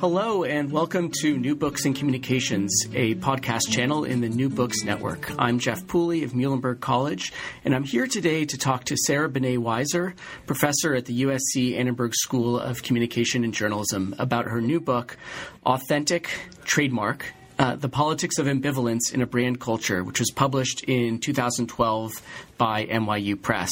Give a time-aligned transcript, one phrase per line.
[0.00, 4.82] Hello, and welcome to New Books and Communications, a podcast channel in the New Books
[4.82, 5.30] Network.
[5.38, 7.34] I'm Jeff Pooley of Muhlenberg College,
[7.66, 10.14] and I'm here today to talk to Sarah Banet Weiser,
[10.46, 15.18] professor at the USC Annenberg School of Communication and Journalism, about her new book,
[15.66, 16.30] Authentic
[16.64, 22.12] Trademark uh, The Politics of Ambivalence in a Brand Culture, which was published in 2012
[22.56, 23.70] by NYU Press.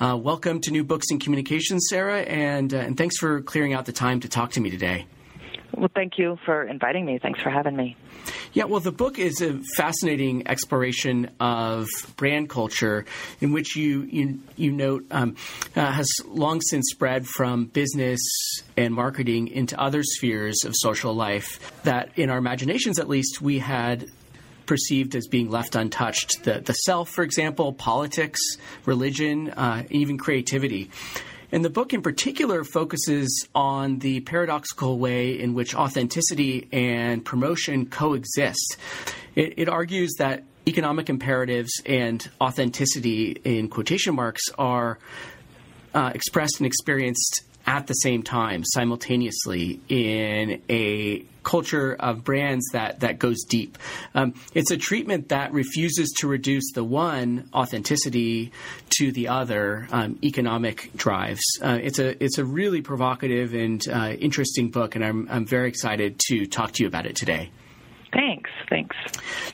[0.00, 3.84] Uh, welcome to New Books and Communications, Sarah, and, uh, and thanks for clearing out
[3.84, 5.04] the time to talk to me today.
[5.76, 7.18] Well, thank you for inviting me.
[7.18, 7.96] Thanks for having me.
[8.52, 13.04] Yeah, well, the book is a fascinating exploration of brand culture,
[13.40, 15.36] in which you you, you note um,
[15.76, 18.20] uh, has long since spread from business
[18.76, 21.60] and marketing into other spheres of social life.
[21.84, 24.06] That, in our imaginations, at least, we had
[24.66, 26.42] perceived as being left untouched.
[26.42, 28.40] The the self, for example, politics,
[28.84, 30.90] religion, uh, even creativity.
[31.52, 37.86] And the book in particular focuses on the paradoxical way in which authenticity and promotion
[37.86, 38.76] coexist.
[39.34, 44.98] It, it argues that economic imperatives and authenticity, in quotation marks, are
[45.94, 52.98] uh, expressed and experienced at the same time, simultaneously, in a culture of brands that
[53.00, 53.78] that goes deep.
[54.12, 58.50] Um, it's a treatment that refuses to reduce the one authenticity
[58.98, 61.44] to the other um, economic drives.
[61.62, 65.68] Uh, it's a it's a really provocative and uh, interesting book, and I'm I'm very
[65.68, 67.50] excited to talk to you about it today.
[68.12, 68.50] Thanks.
[68.68, 68.96] Thanks.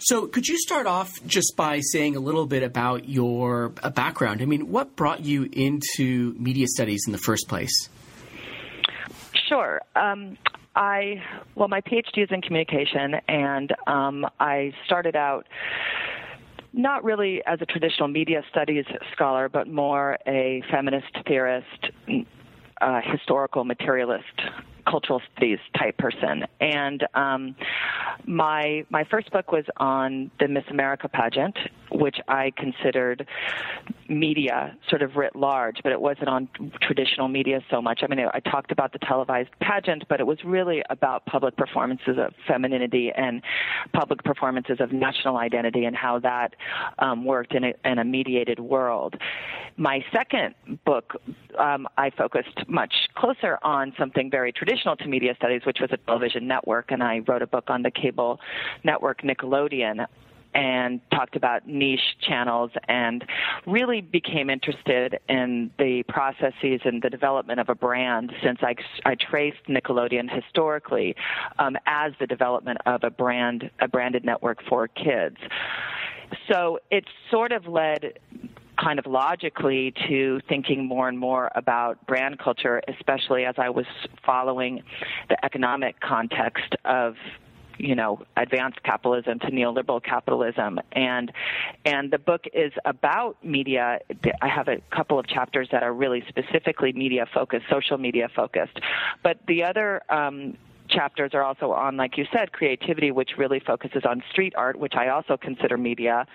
[0.01, 4.41] So, could you start off just by saying a little bit about your uh, background?
[4.41, 7.91] I mean, what brought you into media studies in the first place?
[9.49, 9.81] Sure.
[9.95, 10.37] Um,
[10.75, 11.23] I
[11.55, 15.47] well, my PhD is in communication, and um, I started out
[16.73, 21.91] not really as a traditional media studies scholar, but more a feminist theorist,
[22.83, 24.25] uh, historical materialist
[24.89, 26.45] cultural studies type person.
[26.61, 27.55] And um,
[28.27, 31.57] my my first book was on the Miss America pageant,
[31.91, 33.27] which I considered
[34.09, 36.49] media sort of writ large, but it wasn't on
[36.81, 38.01] traditional media so much.
[38.03, 42.17] I mean, I talked about the televised pageant, but it was really about public performances
[42.19, 43.43] of femininity and
[43.93, 46.55] public performances of national identity and how that
[46.99, 49.17] um, worked in a, in a mediated world.
[49.77, 50.55] My second
[50.85, 51.21] book,
[51.59, 55.97] um, I focused much closer on something very traditional to media studies, which was a
[55.97, 58.41] television network, and I wrote a book on the cable
[58.85, 60.07] network Nickelodeon
[60.55, 63.25] and talked about niche channels and
[63.67, 69.17] really became interested in the processes and the development of a brand since I, I
[69.17, 71.15] traced Nickelodeon historically
[71.59, 75.37] um, as the development of a brand, a branded network for kids.
[76.51, 78.19] So it sort of led
[78.77, 83.87] kind of logically to thinking more and more about brand culture, especially as I was
[84.25, 84.83] following
[85.29, 87.15] the economic context of
[87.79, 90.81] you know advanced capitalism to neoliberal capitalism.
[90.93, 91.33] And
[91.85, 94.01] and the book is about media.
[94.41, 98.79] I have a couple of chapters that are really specifically media focused social media focused.
[99.23, 100.57] But the other um,
[100.89, 104.95] chapters are also on, like you said, creativity, which really focuses on street art, which
[104.95, 106.27] I also consider media,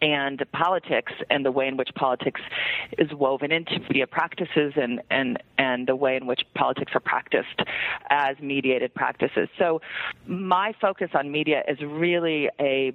[0.00, 2.40] and politics and the way in which politics
[2.98, 7.60] is woven into media practices and, and, and the way in which politics are practiced
[8.10, 9.48] as mediated practices.
[9.58, 9.80] So
[10.26, 12.92] my focus on media is really a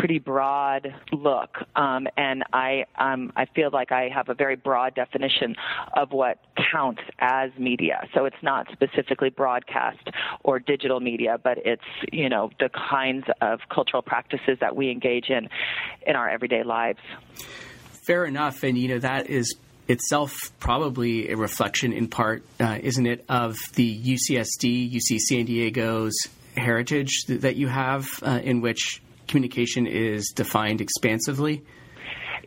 [0.00, 4.94] pretty broad look, um, and I um, I feel like I have a very broad
[4.94, 5.56] definition
[5.94, 6.38] of what
[6.72, 8.08] counts as media.
[8.14, 10.08] So it's not specifically broadcast
[10.42, 15.28] or digital media, but it's you know the kinds of cultural practices that we engage
[15.28, 15.48] in
[16.06, 17.00] in our everyday lives.
[18.06, 19.54] Fair enough, and you know that is
[19.86, 26.14] itself probably a reflection in part, uh, isn't it, of the UCSD, UC San Diego's
[26.56, 31.64] heritage that you have, uh, in which communication is defined expansively?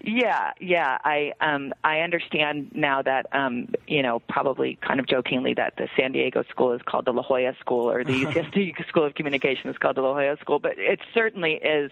[0.06, 0.98] Yeah, yeah.
[1.06, 5.88] I um I understand now that um you know probably kind of jokingly that the
[5.98, 9.70] San Diego school is called the La Jolla School or the UCSD School of Communication
[9.70, 11.90] is called the La Jolla School, but it certainly is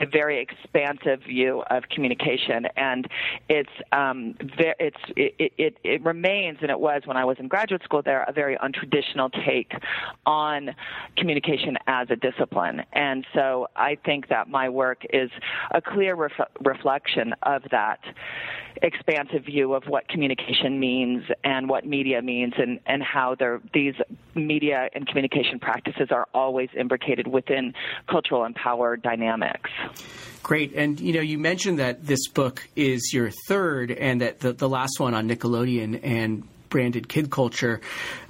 [0.00, 3.08] a very expansive view of communication, and
[3.48, 7.48] it's um ve- it's it, it it remains and it was when I was in
[7.48, 9.72] graduate school there a very untraditional take
[10.26, 10.74] on
[11.16, 15.30] communication as a discipline, and so I think that my work is
[15.70, 18.00] a clear ref- reflection of that
[18.82, 23.34] expansive view of what communication means and what media means and, and how
[23.72, 23.94] these
[24.34, 27.72] media and communication practices are always imbricated within
[28.08, 29.70] cultural and power dynamics.
[30.42, 30.74] Great.
[30.74, 34.68] And, you know, you mentioned that this book is your third and that the, the
[34.68, 37.80] last one on Nickelodeon and branded kid culture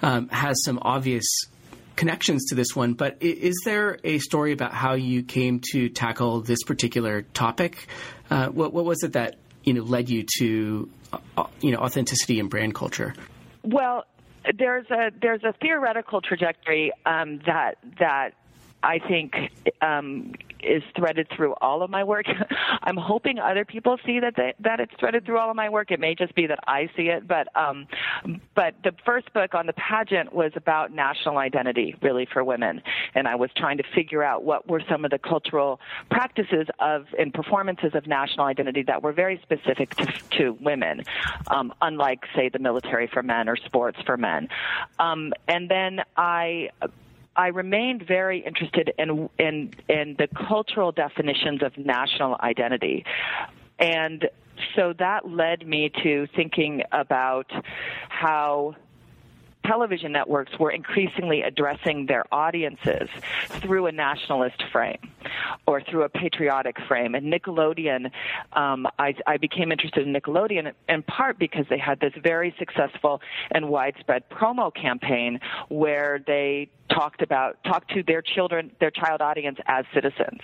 [0.02, 1.26] um, has some obvious
[1.96, 6.42] connections to this one, but is there a story about how you came to tackle
[6.42, 7.88] this particular topic?
[8.30, 10.90] Uh, what, what, was it that you know led you to
[11.36, 13.14] uh, you know authenticity and brand culture?
[13.62, 14.04] Well,
[14.58, 18.30] there's a there's a theoretical trajectory um, that that
[18.82, 19.34] I think
[19.80, 20.32] um,
[20.62, 22.26] is threaded through all of my work.
[22.82, 25.90] I'm hoping other people see that they, that it's threaded through all of my work.
[25.90, 27.86] It may just be that I see it, but um,
[28.54, 32.82] but the first book on the pageant was about national identity, really for women,
[33.14, 35.80] and I was trying to figure out what were some of the cultural
[36.10, 40.06] practices of and performances of national identity that were very specific to,
[40.38, 41.02] to women,
[41.48, 44.48] um, unlike say the military for men or sports for men.
[44.98, 46.70] Um, and then I
[47.36, 53.04] I remained very interested in, in, in the cultural definitions of national identity.
[53.78, 54.26] And
[54.74, 57.50] so that led me to thinking about
[58.08, 58.74] how
[59.66, 63.08] television networks were increasingly addressing their audiences
[63.48, 64.98] through a nationalist frame
[65.66, 67.14] or through a patriotic frame.
[67.14, 68.10] And Nickelodeon,
[68.52, 73.20] um, I, I became interested in Nickelodeon in part because they had this very successful
[73.50, 79.58] and widespread promo campaign where they talked about talked to their children their child audience
[79.66, 80.40] as citizens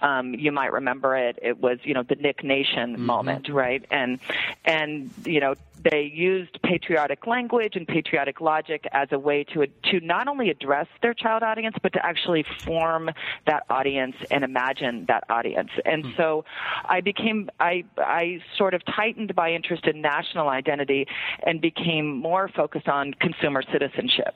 [0.00, 3.06] um, you might remember it it was you know the nick nation mm-hmm.
[3.06, 4.20] moment right and
[4.64, 8.59] and you know they used patriotic language and patriotic logic
[8.92, 13.10] as a way to to not only address their child audience but to actually form
[13.46, 15.70] that audience and imagine that audience.
[15.84, 16.16] And mm.
[16.16, 16.44] so
[16.84, 21.06] I became I I sort of tightened my interest in national identity
[21.46, 24.34] and became more focused on consumer citizenship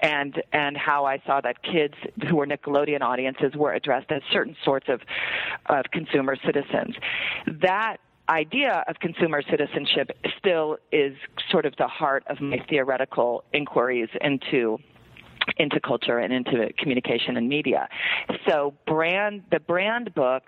[0.00, 1.94] and and how I saw that kids
[2.28, 5.00] who were Nickelodeon audiences were addressed as certain sorts of
[5.66, 6.96] of consumer citizens.
[7.46, 7.98] That
[8.32, 11.14] idea of consumer citizenship still is
[11.50, 14.78] sort of the heart of my theoretical inquiries into
[15.56, 17.88] into culture and into communication and media.
[18.48, 20.44] So brand the brand book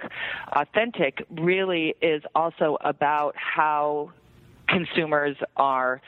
[0.53, 4.13] authentic really is also about how
[4.69, 6.01] consumers are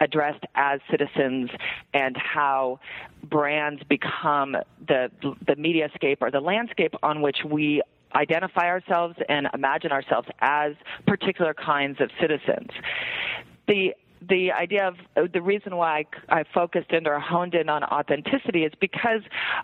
[0.00, 1.50] addressed as citizens
[1.92, 2.78] and how
[3.24, 7.82] brands become the the mediascape or the landscape on which we
[8.14, 10.72] identify ourselves and imagine ourselves as
[11.06, 12.70] particular kinds of citizens.
[13.66, 13.94] The
[14.28, 18.64] the idea of uh, the reason why I, focused in or honed in on authenticity
[18.64, 19.22] is because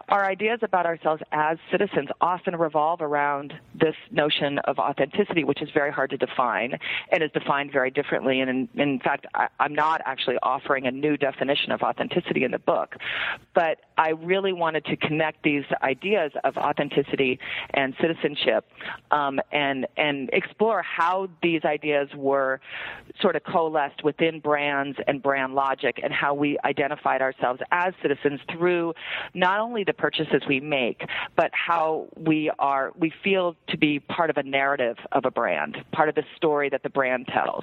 [0.09, 5.69] our ideas about ourselves as citizens often revolve around this notion of authenticity, which is
[5.73, 6.79] very hard to define
[7.13, 8.41] and is defined very differently.
[8.41, 12.51] And in, in fact, I, I'm not actually offering a new definition of authenticity in
[12.51, 12.97] the book,
[13.55, 17.39] but I really wanted to connect these ideas of authenticity
[17.75, 18.65] and citizenship
[19.11, 22.61] um, and and explore how these ideas were
[23.21, 28.41] sort of coalesced within brands and brand logic and how we identified ourselves as citizens
[28.51, 28.93] through
[29.33, 31.03] not only the purchases we make,
[31.37, 35.77] but how we are, we feel to be part of a narrative of a brand,
[35.93, 37.63] part of the story that the brand tells.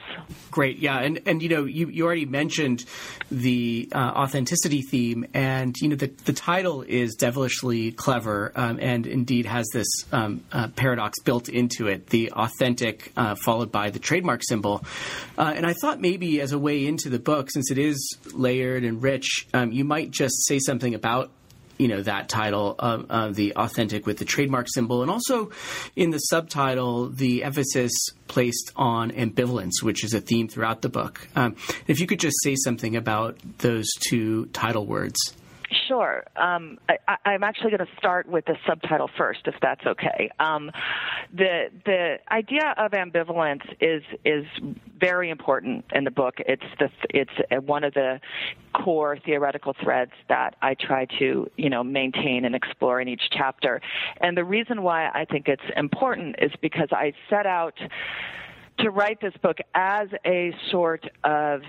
[0.49, 0.77] Great.
[0.77, 0.97] Yeah.
[0.97, 2.85] And, and you know, you, you already mentioned
[3.29, 9.05] the uh, authenticity theme and, you know, the, the title is devilishly clever um, and
[9.05, 13.99] indeed has this um, uh, paradox built into it, the authentic uh, followed by the
[13.99, 14.85] trademark symbol.
[15.37, 18.83] Uh, and I thought maybe as a way into the book, since it is layered
[18.83, 21.31] and rich, um, you might just say something about
[21.77, 25.51] you know that title of, of, the authentic with the trademark symbol and also
[25.95, 27.91] in the subtitle the emphasis
[28.27, 31.27] placed on ambivalence which is a theme throughout the book.
[31.35, 31.55] Um,
[31.85, 35.17] if you could just say something about those two title words
[35.87, 36.23] Sure.
[36.37, 36.77] Um,
[37.25, 40.29] I, am actually going to start with the subtitle first, if that's okay.
[40.39, 40.71] Um,
[41.35, 44.45] the the idea of ambivalence is is
[44.97, 46.35] very important in the book.
[46.39, 48.21] It's the it's one of the
[48.73, 53.81] core theoretical threads that I try to you know maintain and explore in each chapter.
[54.21, 57.77] And the reason why I think it's important is because I set out
[58.79, 61.61] to write this book as a sort of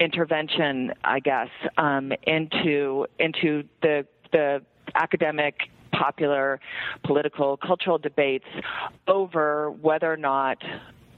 [0.00, 4.62] intervention, I guess, um, into into the the
[4.94, 5.54] academic
[5.92, 6.60] popular
[7.04, 8.44] political cultural debates
[9.06, 10.58] over whether or not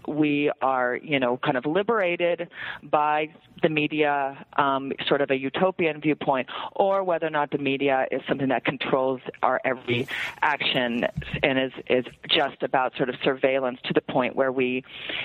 [0.07, 2.49] we are, you know, kind of liberated
[2.83, 3.28] by
[3.62, 8.23] the media, um, sort of a utopian viewpoint, or whether or not the media is
[8.28, 10.09] something that controls our every
[10.40, 11.07] action
[11.42, 14.85] and is is just about sort of surveillance to the point where we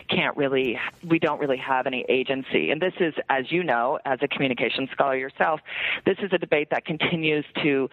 [0.10, 2.72] can't really, we don't really have any agency.
[2.72, 5.62] And this is, as you know, as a communication scholar yourself,
[6.06, 7.90] this is a debate that continues to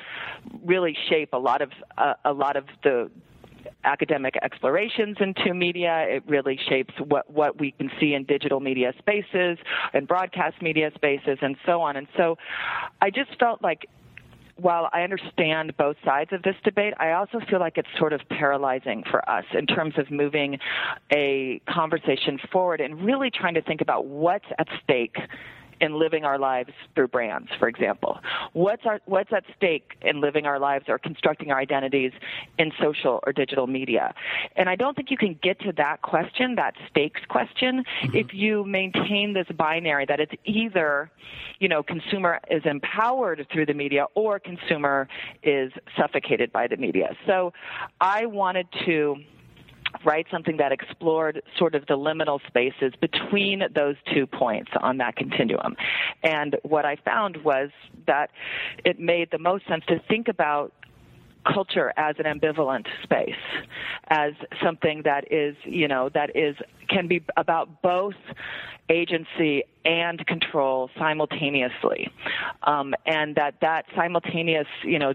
[0.64, 3.10] really shape a lot of uh, a lot of the
[3.84, 6.06] academic explorations into media.
[6.08, 9.58] It really shapes what, what we can see in digital media spaces
[9.92, 11.96] and broadcast media spaces and so on.
[11.96, 12.36] And so
[13.00, 13.86] I just felt like
[14.56, 18.20] while I understand both sides of this debate, I also feel like it's sort of
[18.28, 20.58] paralyzing for us in terms of moving
[21.12, 25.16] a conversation forward and really trying to think about what's at stake
[25.82, 28.20] in living our lives through brands, for example?
[28.52, 32.12] What's our what's at stake in living our lives or constructing our identities
[32.58, 34.14] in social or digital media?
[34.56, 38.16] And I don't think you can get to that question, that stakes question, mm-hmm.
[38.16, 41.10] if you maintain this binary that it's either,
[41.58, 45.08] you know, consumer is empowered through the media or consumer
[45.42, 47.16] is suffocated by the media.
[47.26, 47.52] So
[48.00, 49.16] I wanted to
[50.04, 55.16] write something that explored sort of the liminal spaces between those two points on that
[55.16, 55.76] continuum.
[56.22, 57.70] And what I found was
[58.06, 58.30] that
[58.84, 60.72] it made the most sense to think about
[61.44, 63.34] culture as an ambivalent space,
[64.08, 64.32] as
[64.62, 66.56] something that is, you know, that is
[66.88, 68.14] can be about both
[68.88, 72.10] agency and control simultaneously,
[72.62, 75.12] um, and that that simultaneous, you know,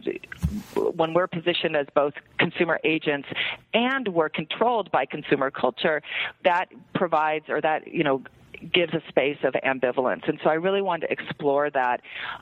[0.75, 3.27] when we're positioned as both consumer agents
[3.74, 6.01] and we're controlled by consumer culture,
[6.43, 8.21] that provides or that you know
[8.74, 10.27] gives a space of ambivalence.
[10.27, 12.01] And so I really wanted to explore that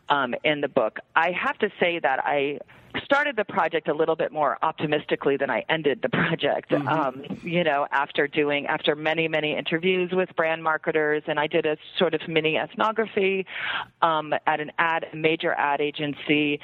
[0.09, 0.99] um, in the book.
[1.15, 2.59] I have to say that I
[3.03, 6.71] started the project a little bit more optimistically than I ended the project.
[6.71, 6.87] Mm-hmm.
[6.87, 11.65] Um, you know, after doing after many many interviews with brand marketers, and I did
[11.65, 13.45] a sort of mini ethnography
[14.01, 16.59] um, at an ad major ad agency,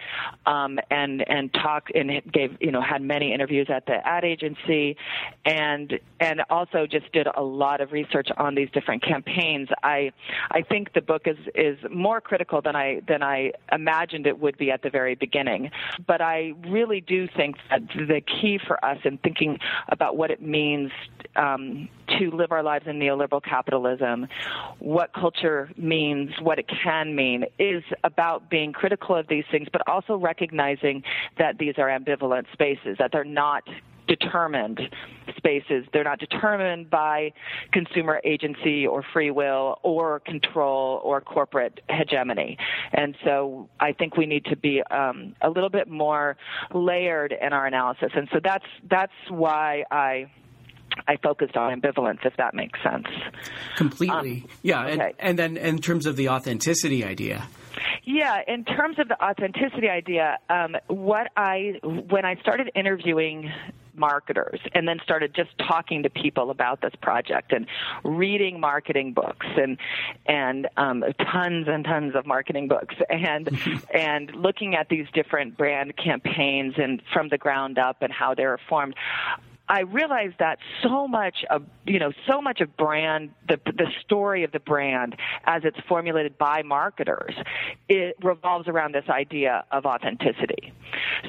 [0.45, 4.97] um, and and talk and gave you know had many interviews at the ad agency,
[5.45, 9.69] and and also just did a lot of research on these different campaigns.
[9.83, 10.11] I
[10.51, 14.57] I think the book is is more critical than I than I imagined it would
[14.57, 15.71] be at the very beginning,
[16.07, 19.57] but but I really do think that the key for us in thinking
[19.89, 20.91] about what it means
[21.35, 24.27] um, to live our lives in neoliberal capitalism,
[24.77, 29.81] what culture means, what it can mean, is about being critical of these things, but
[29.87, 31.01] also recognizing
[31.39, 33.63] that these are ambivalent spaces, that they're not
[34.07, 34.79] determined
[35.41, 35.85] spaces.
[35.91, 37.33] They're not determined by
[37.71, 42.57] consumer agency or free will or control or corporate hegemony.
[42.93, 46.37] And so I think we need to be um, a little bit more
[46.73, 48.11] layered in our analysis.
[48.15, 50.29] And so that's that's why I
[51.07, 53.07] I focused on ambivalence, if that makes sense.
[53.77, 54.43] Completely.
[54.43, 54.85] Um, yeah.
[54.85, 54.91] Okay.
[54.91, 57.47] And, and then in terms of the authenticity idea.
[58.03, 63.51] Yeah, in terms of the authenticity idea, um, what I when I started interviewing
[63.95, 67.65] marketers and then started just talking to people about this project and
[68.03, 69.77] reading marketing books and
[70.25, 73.49] and um, tons and tons of marketing books and
[73.93, 78.59] and looking at these different brand campaigns and from the ground up and how they're
[78.69, 78.95] formed
[79.71, 84.43] I realized that so much of you know so much of brand the the story
[84.43, 87.33] of the brand as it's formulated by marketers
[87.87, 90.73] it revolves around this idea of authenticity.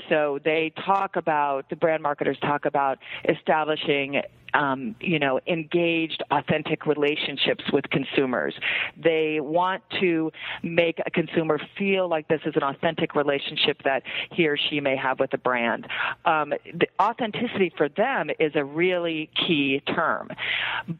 [0.08, 4.22] So they talk about the brand marketers talk about establishing
[4.54, 8.54] um, you know, engaged, authentic relationships with consumers.
[9.02, 10.30] They want to
[10.62, 14.96] make a consumer feel like this is an authentic relationship that he or she may
[14.96, 15.86] have with a brand.
[16.24, 20.28] Um, the authenticity for them is a really key term.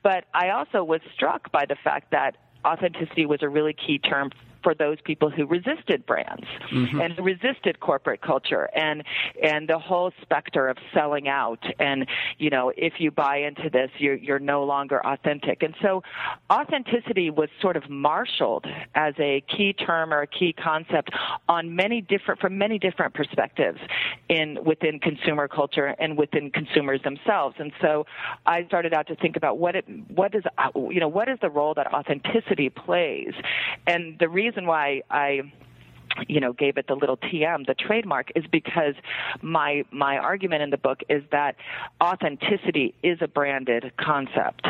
[0.03, 4.31] But I also was struck by the fact that authenticity was a really key term
[4.63, 7.01] for those people who resisted brands mm-hmm.
[7.01, 9.03] and resisted corporate culture and
[9.43, 11.63] and the whole specter of selling out.
[11.79, 12.07] And
[12.39, 15.63] you know if you buy into this you're you're no longer authentic.
[15.63, 16.03] And so
[16.51, 21.11] authenticity was sort of marshaled as a key term or a key concept
[21.49, 23.79] on many different from many different perspectives
[24.29, 27.57] in within consumer culture and within consumers themselves.
[27.59, 28.07] And so
[28.47, 30.45] I started out to think about what it what is
[30.91, 33.33] you know what is the role that authenticity plays?
[33.87, 35.43] And the reason reason why I
[36.29, 38.95] you know gave it the little tm the trademark is because
[39.41, 41.57] my my argument in the book is that
[42.03, 44.67] authenticity is a branded concept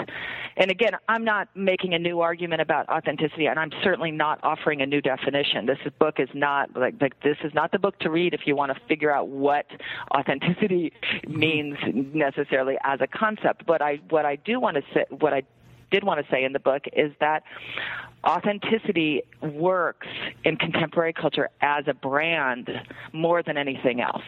[0.56, 4.82] and again, I'm not making a new argument about authenticity, and I'm certainly not offering
[4.82, 5.66] a new definition.
[5.66, 8.54] This book is not like, like this is not the book to read if you
[8.54, 9.66] want to figure out what
[10.14, 11.38] authenticity mm-hmm.
[11.38, 11.76] means
[12.14, 13.64] necessarily as a concept.
[13.66, 15.42] But I what I do want to say what I
[15.92, 17.44] did want to say in the book is that
[18.24, 20.08] authenticity works
[20.44, 22.68] in contemporary culture as a brand
[23.12, 24.24] more than anything else.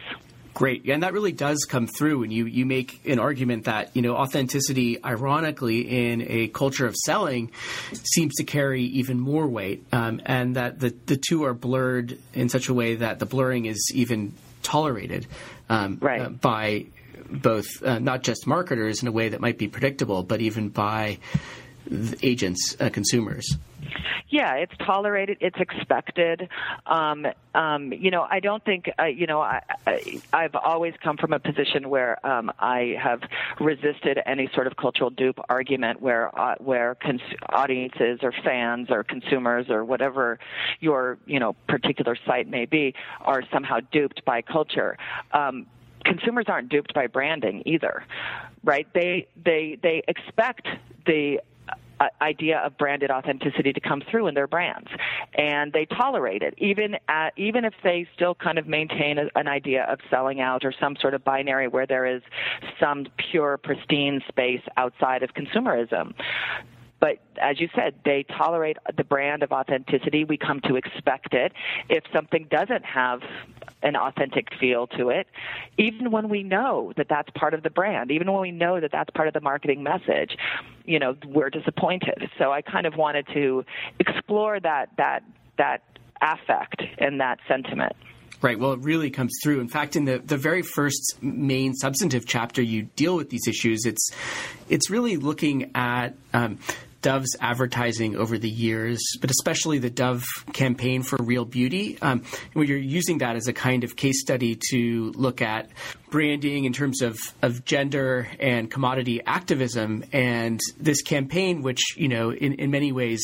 [0.53, 0.89] Great.
[0.89, 2.23] And that really does come through.
[2.23, 5.81] And you, you make an argument that, you know, authenticity, ironically,
[6.11, 7.51] in a culture of selling
[7.91, 9.85] seems to carry even more weight.
[9.91, 13.65] Um, and that the, the two are blurred in such a way that the blurring
[13.65, 15.27] is even tolerated
[15.67, 16.21] um, right.
[16.21, 16.85] uh, by
[17.29, 21.17] both, uh, not just marketers in a way that might be predictable, but even by
[22.21, 23.57] agents, uh, consumers.
[24.29, 25.37] Yeah, it's tolerated.
[25.39, 26.49] It's expected.
[26.85, 28.89] Um, um, you know, I don't think.
[28.99, 33.21] Uh, you know, I, I, I've always come from a position where um, I have
[33.59, 39.03] resisted any sort of cultural dupe argument, where uh, where cons- audiences or fans or
[39.03, 40.39] consumers or whatever
[40.79, 44.97] your you know particular site may be are somehow duped by culture.
[46.05, 48.03] Um, consumers aren't duped by branding either,
[48.63, 48.87] right?
[48.93, 50.67] They they they expect
[51.05, 51.39] the
[51.99, 54.89] uh, idea of branded authenticity to come through in their brands,
[55.37, 59.47] and they tolerate it, even at, even if they still kind of maintain a, an
[59.47, 62.21] idea of selling out or some sort of binary where there is
[62.79, 66.13] some pure, pristine space outside of consumerism.
[67.05, 70.23] But as you said, they tolerate the brand of authenticity.
[70.23, 71.53] We come to expect it.
[71.87, 73.19] If something doesn't have
[73.83, 75.27] an authentic feel to it,
[75.77, 78.91] even when we know that that's part of the brand, even when we know that
[78.91, 80.35] that's part of the marketing message,
[80.83, 82.27] you know, we're disappointed.
[82.39, 83.65] So I kind of wanted to
[83.99, 85.21] explore that that
[85.59, 85.83] that
[86.23, 87.95] affect and that sentiment.
[88.41, 88.59] Right.
[88.59, 89.61] Well, it really comes through.
[89.61, 93.85] In fact, in the, the very first main substantive chapter, you deal with these issues.
[93.85, 94.11] It's
[94.69, 96.59] it's really looking at um,
[97.05, 101.99] Dove's advertising over the years, but especially the Dove campaign for Real Beauty.
[102.01, 102.23] Um,
[102.55, 105.69] you're using that as a kind of case study to look at
[106.09, 112.31] branding in terms of, of gender and commodity activism, and this campaign, which you know
[112.31, 113.23] in, in many ways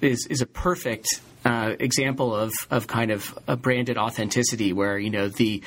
[0.00, 1.06] is is a perfect
[1.44, 5.62] uh, example of of kind of a branded authenticity, where you know the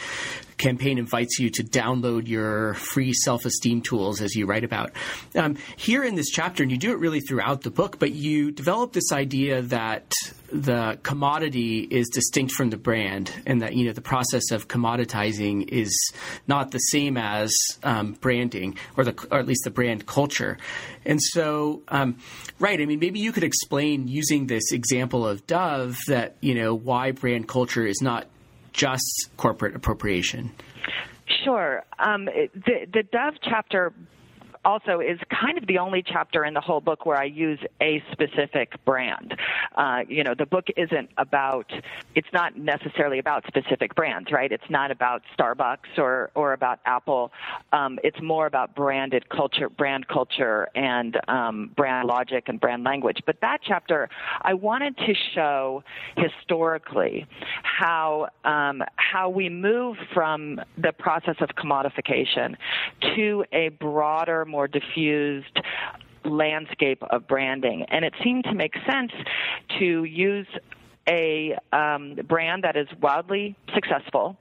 [0.58, 4.92] campaign invites you to download your free self esteem tools, as you write about.
[5.36, 8.51] Um, here in this chapter, and you do it really throughout the book, but you
[8.51, 10.14] develop this idea that
[10.51, 15.68] the commodity is distinct from the brand, and that you know the process of commoditizing
[15.68, 15.94] is
[16.48, 17.53] not the same as
[17.84, 20.58] um, branding, or the or at least the brand culture.
[21.05, 22.18] And so, um,
[22.60, 26.74] right, I mean, maybe you could explain using this example of Dove that you know
[26.74, 28.27] why brand culture is not
[28.77, 30.51] just corporate appropriation?
[31.44, 31.83] Sure.
[32.00, 33.92] Um, the, the Dove chapter
[34.68, 38.03] also is kind of the only chapter in the whole book where I use a
[38.12, 39.34] specific brand.
[39.75, 41.72] Uh, you know, the book isn't about,
[42.16, 44.51] it's not necessarily about specific brands, right?
[44.51, 47.32] It's not about Starbucks or, or about Apple.
[47.72, 53.20] Um, it's more about branded culture, brand culture and um, brand logic and brand language.
[53.25, 54.10] But that chapter,
[54.42, 55.82] I wanted to show
[56.18, 57.25] historically
[57.64, 62.58] how, um, how we move from the process of commodification
[63.16, 65.55] to a broader, more more diffused
[66.25, 67.85] landscape of branding.
[67.89, 69.11] And it seemed to make sense
[69.77, 70.48] to use
[71.07, 74.37] a um, brand that is wildly successful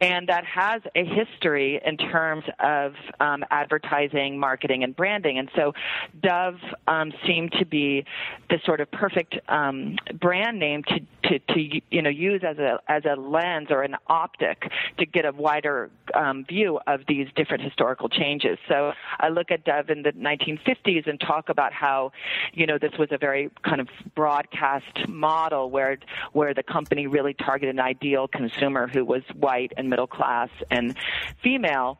[0.00, 5.38] and that has a history in terms of um, advertising, marketing, and branding.
[5.38, 5.74] And so
[6.22, 8.04] Dove um, seemed to be
[8.48, 12.78] the sort of perfect um, brand name to, to, to, you know use as a
[12.88, 17.62] as a lens or an optic to get a wider um, view of these different
[17.62, 18.58] historical changes.
[18.68, 22.12] So I look at Dove in the 1950s and talk about how
[22.54, 25.97] you know this was a very kind of broadcast model where
[26.32, 30.96] where the company really targeted an ideal consumer who was white and middle class and
[31.42, 31.98] female,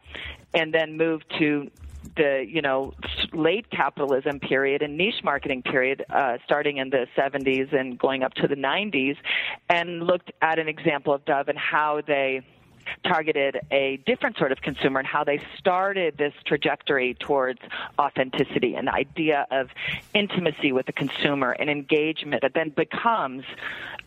[0.54, 1.70] and then moved to
[2.16, 2.94] the you know
[3.32, 8.34] late capitalism period and niche marketing period uh, starting in the 70s and going up
[8.34, 9.16] to the 90s
[9.68, 12.42] and looked at an example of Dove and how they
[13.05, 17.61] targeted a different sort of consumer and how they started this trajectory towards
[17.98, 19.68] authenticity and the idea of
[20.14, 23.44] intimacy with the consumer and engagement that then becomes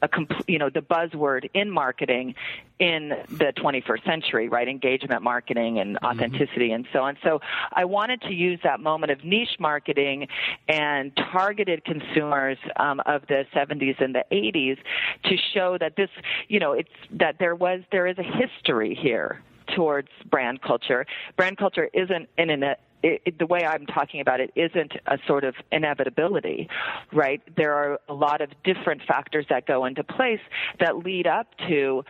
[0.02, 2.36] a complete, you know, the buzzword in marketing
[2.80, 4.68] in the 21st century, right?
[4.68, 6.06] Engagement marketing and mm-hmm.
[6.06, 6.76] authenticity mm-hmm.
[6.76, 7.18] and so on.
[7.24, 7.40] So
[7.72, 10.28] I wanted to use that moment of niche marketing
[10.68, 14.78] and targeted consumers um, of the 70s and the 80s
[15.26, 16.10] to show that this,
[16.48, 19.42] you know, it's that there was there is a history here
[19.76, 21.06] towards brand culture.
[21.38, 25.18] Brand culture isn't in an it, it, the way I'm talking about it isn't a
[25.28, 26.70] sort of inevitability,
[27.12, 27.42] right?
[27.56, 30.40] There are a lot of different factors that go into place
[30.80, 32.04] that lead up to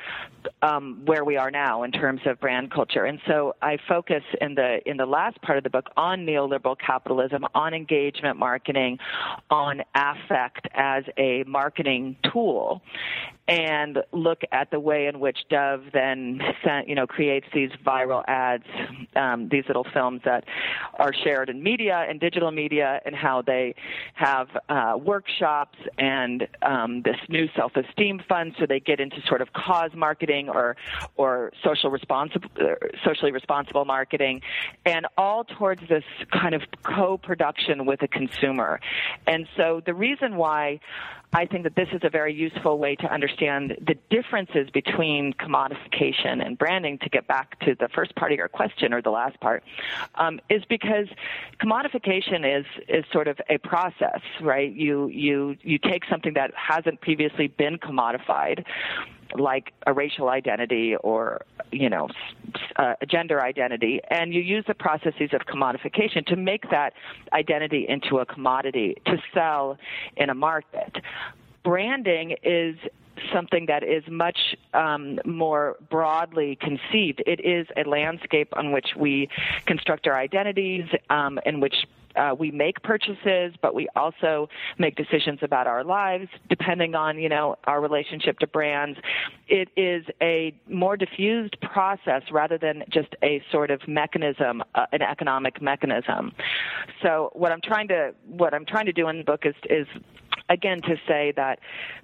[0.62, 3.06] um, where we are now in terms of brand culture.
[3.06, 6.78] And so I focus in the in the last part of the book on neoliberal
[6.78, 9.00] capitalism, on engagement marketing,
[9.50, 12.82] on affect as a marketing tool,
[13.48, 18.24] and look at the way in which Dove then sent, you know creates these viral
[18.28, 18.66] ads,
[19.16, 20.44] um, these little films that
[20.96, 23.76] are shared in media and digital media, and how they
[24.14, 29.54] have uh, workshops and um, this new self-esteem fund, so they get into sort of
[29.54, 30.76] cause marketing or
[31.16, 34.42] or social responsible, uh, socially responsible marketing,
[34.86, 38.80] and all towards this kind of co-production with a consumer.
[39.28, 40.80] And so the reason why
[41.34, 46.46] I think that this is a very useful way to understand the differences between commodification
[46.46, 46.98] and branding.
[47.00, 49.64] To get back to the first part of your question or the last part,
[50.16, 51.08] um, is because
[51.62, 54.74] commodification is is sort of a process, right?
[54.74, 58.66] You you you take something that hasn't previously been commodified,
[59.38, 61.42] like a racial identity or
[61.72, 62.08] you know
[62.76, 66.94] uh, a gender identity and you use the processes of commodification to make that
[67.34, 69.78] identity into a commodity to sell
[70.18, 70.98] in a market
[71.64, 72.76] branding is
[73.34, 77.22] something that is much um, more broadly conceived.
[77.26, 79.30] It is a landscape on which we
[79.66, 85.40] construct our identities, um, in which uh, we make purchases, but we also make decisions
[85.42, 89.00] about our lives depending on you know our relationship to brands.
[89.48, 95.02] It is a more diffused process rather than just a sort of mechanism, uh, an
[95.02, 96.34] economic mechanism.
[97.02, 99.88] So what I'm trying to what I'm trying to do in the book is is
[100.50, 101.60] again to say that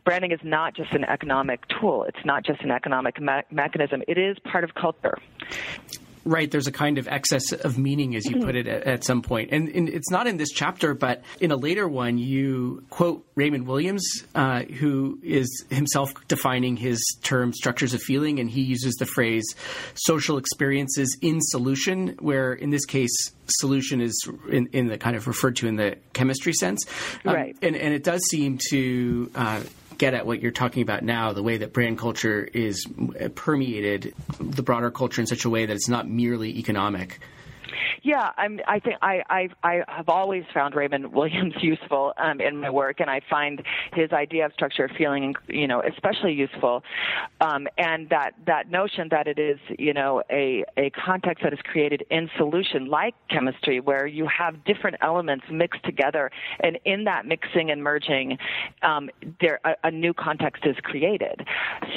[0.05, 2.03] branding is not just an economic tool.
[2.03, 4.01] It's not just an economic me- mechanism.
[4.07, 5.17] It is part of culture.
[6.27, 8.45] Right, there's a kind of excess of meaning, as you mm-hmm.
[8.45, 9.49] put it, at, at some point.
[9.53, 13.65] And, and, it's not in this chapter, but in a later one, you quote Raymond
[13.65, 19.05] Williams, uh, who is himself defining his term structures of feeling, and he uses the
[19.05, 19.45] phrase
[19.95, 25.27] social experiences in solution, where in this case, solution is in, in the kind of
[25.27, 26.85] referred to in the chemistry sense.
[27.23, 27.55] Um, right.
[27.61, 29.61] And, and it does seem to uh,
[29.97, 32.85] get at what you're talking about now, the way that brand culture is
[33.35, 37.19] permeated the broader culture in such a way that it's not merely economic.
[38.03, 42.57] Yeah, I'm, I think I, I I have always found Raymond Williams useful um, in
[42.57, 43.61] my work, and I find
[43.93, 46.83] his idea of structure feeling, you know, especially useful.
[47.41, 51.59] Um, and that that notion that it is, you know, a a context that is
[51.63, 57.25] created in solution, like chemistry, where you have different elements mixed together, and in that
[57.25, 58.37] mixing and merging,
[58.83, 59.09] um,
[59.41, 61.45] there a, a new context is created.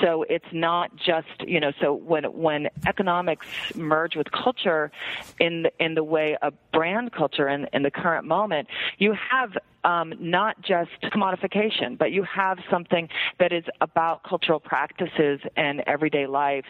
[0.02, 4.90] So it's not just, you know, so when when economics merge with culture
[5.38, 9.50] in the, in the way of brand culture in, in the current moment, you have
[9.82, 13.08] um, not just commodification, but you have something
[13.40, 16.66] that is about cultural practices and everyday life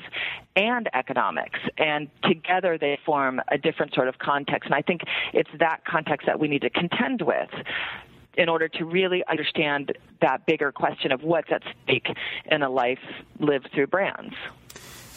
[0.57, 1.59] and economics.
[1.77, 4.67] And together they form a different sort of context.
[4.67, 5.03] And I think
[5.35, 7.51] it's that context that we need to contend with
[8.39, 12.09] in order to really understand that bigger question of what's at stake
[12.47, 13.05] in a life
[13.39, 14.35] lived through brands.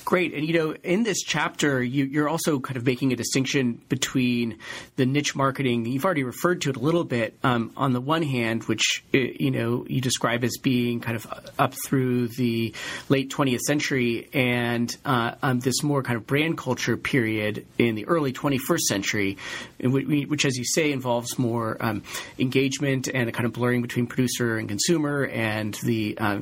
[0.06, 0.34] Great.
[0.34, 4.60] And, you know, in this chapter, you, are also kind of making a distinction between
[4.98, 5.86] the niche marketing.
[5.86, 7.38] You've already referred to it a little bit.
[7.44, 11.28] Um, on the one hand, which, uh, you know, you describe as being kind of
[11.58, 12.74] up through the
[13.08, 18.06] late 20th century and uh, um, this more kind of brand culture period in the
[18.06, 19.38] early 21st century,
[19.80, 22.04] which, as you say, involves more um,
[22.38, 26.40] engagement and a kind of blurring between producer and consumer and the uh,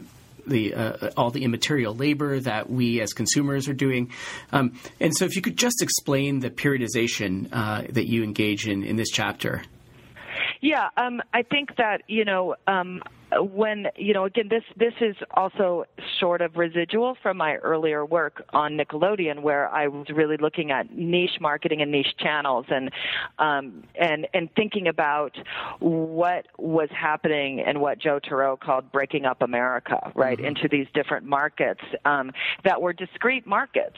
[0.52, 4.12] the uh, all the immaterial labor that we as consumers are doing.
[4.52, 8.84] Um, and so, if you could just explain the periodization uh, that you engage in
[8.84, 9.64] in this chapter.
[10.62, 12.56] Yeah, um, I think that you know.
[12.68, 13.02] Um,
[13.40, 15.86] when you know again this this is also
[16.20, 20.94] sort of residual from my earlier work on Nickelodeon where I was really looking at
[20.96, 22.92] niche marketing and niche channels and
[23.40, 25.38] um, and and thinking about
[25.80, 30.48] what was happening and what Joe Turow called breaking up America right mm-hmm.
[30.48, 32.32] into these different markets um,
[32.64, 33.98] that were discrete markets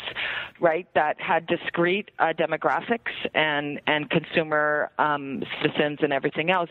[0.60, 6.70] right that had discrete uh, demographics and and consumer um, citizens and everything else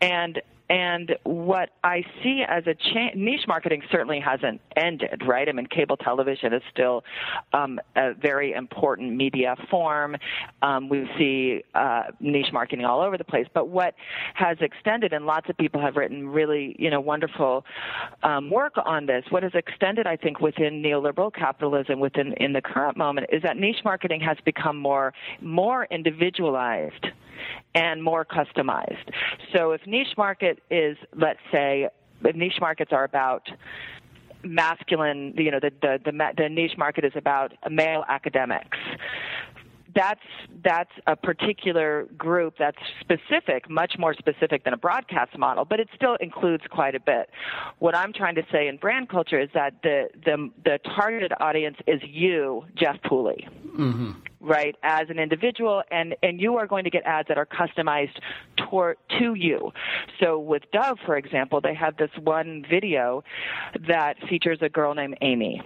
[0.00, 2.74] and and what I see as a
[3.14, 5.48] niche marketing certainly hasn't ended, right?
[5.48, 7.04] I mean, cable television is still
[7.52, 10.16] um, a very important media form.
[10.62, 13.46] Um, we see uh, niche marketing all over the place.
[13.54, 13.94] But what
[14.34, 17.64] has extended, and lots of people have written really, you know, wonderful
[18.22, 19.24] um, work on this.
[19.30, 23.56] What has extended, I think, within neoliberal capitalism, within in the current moment, is that
[23.56, 27.06] niche marketing has become more more individualized
[27.74, 29.10] and more customized.
[29.54, 31.88] So if niche market is, let's say,
[32.22, 33.48] the niche markets are about
[34.42, 38.78] masculine, you know, the, the, the, the niche market is about male academics
[39.96, 40.20] that's
[40.62, 45.88] that's a particular group that's specific, much more specific than a broadcast model, but it
[45.96, 47.30] still includes quite a bit.
[47.78, 51.78] What I'm trying to say in brand culture is that the the, the targeted audience
[51.86, 53.48] is you, Jeff Pooley.
[53.76, 54.12] Mm-hmm.
[54.38, 58.16] Right, as an individual, and, and you are going to get ads that are customized
[58.56, 59.72] toward, to you.
[60.20, 63.24] So, with Dove, for example, they have this one video
[63.88, 65.62] that features a girl named Amy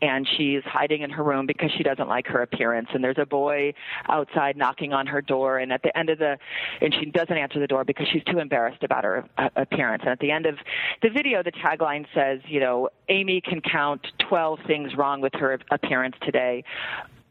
[0.00, 2.88] and she's hiding in her room because she doesn't like her appearance.
[2.94, 3.74] And there's a boy
[4.08, 6.38] outside knocking on her door and at the end of the
[6.80, 10.02] and she doesn't answer the door because she's too embarrassed about her uh, appearance.
[10.04, 10.56] And at the end of
[11.02, 15.58] the video the tagline says you know amy can count 12 things wrong with her
[15.70, 16.64] appearance today.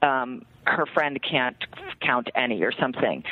[0.02, 1.58] Um, her friend can't
[2.02, 3.24] count any or something.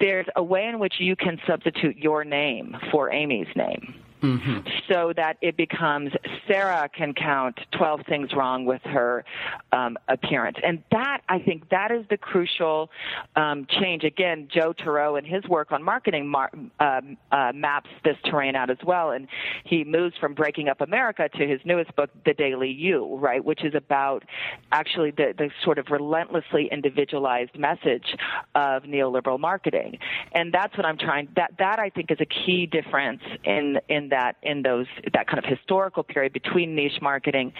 [0.00, 4.68] There's a way in which you can substitute your name for Amy's name mm-hmm.
[4.88, 6.12] so that it becomes
[6.46, 9.24] Sarah can count 12 things wrong with her
[9.72, 10.58] um, appearance.
[10.64, 12.90] And that, I think, that is the crucial
[13.36, 14.04] um, change.
[14.04, 18.70] Again, Joe Turow and his work on marketing mar- um, uh, maps this terrain out
[18.70, 19.10] as well.
[19.10, 19.28] And
[19.64, 23.64] he moves from Breaking Up America to his newest book, The Daily You, right, which
[23.64, 24.24] is about
[24.72, 28.16] actually the, the sort of relentlessly individualized message
[28.54, 29.98] of neoliberal marketing.
[30.32, 34.09] And that's what I'm trying, that, that I think is a key difference in, in
[34.10, 37.52] that in those that kind of historical period between niche marketing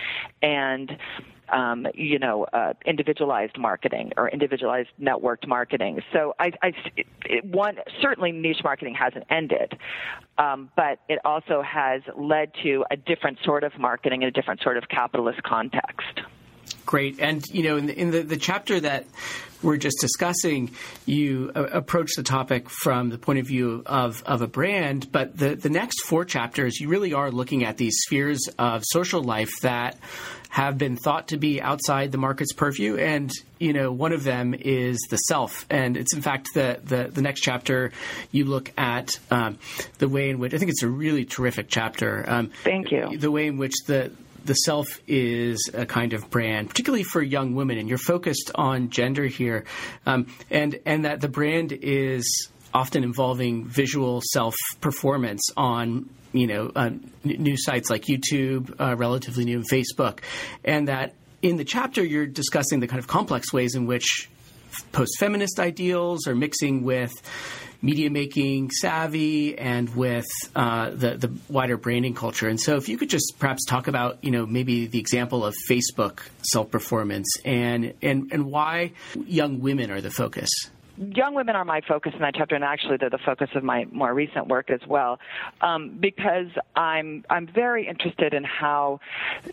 [0.43, 0.97] and
[1.53, 6.01] um, you know, uh, individualized marketing or individualized networked marketing.
[6.13, 6.73] So I, I
[7.25, 9.77] it, one certainly niche marketing hasn't ended,
[10.39, 14.63] um, but it also has led to a different sort of marketing in a different
[14.63, 16.21] sort of capitalist context.
[16.91, 19.07] Great, and you know, in the, in the, the chapter that
[19.63, 20.73] we're just discussing,
[21.07, 25.37] you uh, approach the topic from the point of view of, of a brand, but
[25.37, 29.53] the, the next four chapters, you really are looking at these spheres of social life
[29.63, 29.99] that
[30.49, 32.97] have been thought to be outside the market's purview.
[32.97, 35.65] And, you know, one of them is the self.
[35.71, 37.93] And it's, in fact, the, the, the next chapter,
[38.33, 39.59] you look at um,
[39.99, 42.25] the way in which, I think it's a really terrific chapter.
[42.29, 43.17] Um, Thank you.
[43.17, 44.11] The way in which the,
[44.45, 48.91] the self is a kind of brand, particularly for young women, and you're focused on
[48.91, 49.65] gender here,
[50.07, 56.71] um, and and that the brand is often involving visual self performance on you know
[56.75, 56.91] uh,
[57.25, 60.21] new sites like YouTube, uh, relatively new, Facebook,
[60.65, 64.29] and that in the chapter you're discussing the kind of complex ways in which
[64.93, 67.13] post feminist ideals are mixing with
[67.83, 72.49] media making savvy and with uh, the the wider branding culture.
[72.49, 75.55] And so, if you could just perhaps talk about you know maybe the example of
[75.69, 78.93] Facebook self performance and and and why
[79.27, 80.51] young women are the focus
[81.01, 83.87] young women are my focus in that chapter, and actually they're the focus of my
[83.91, 85.19] more recent work as well,
[85.63, 89.01] um, because I'm I'm very interested in how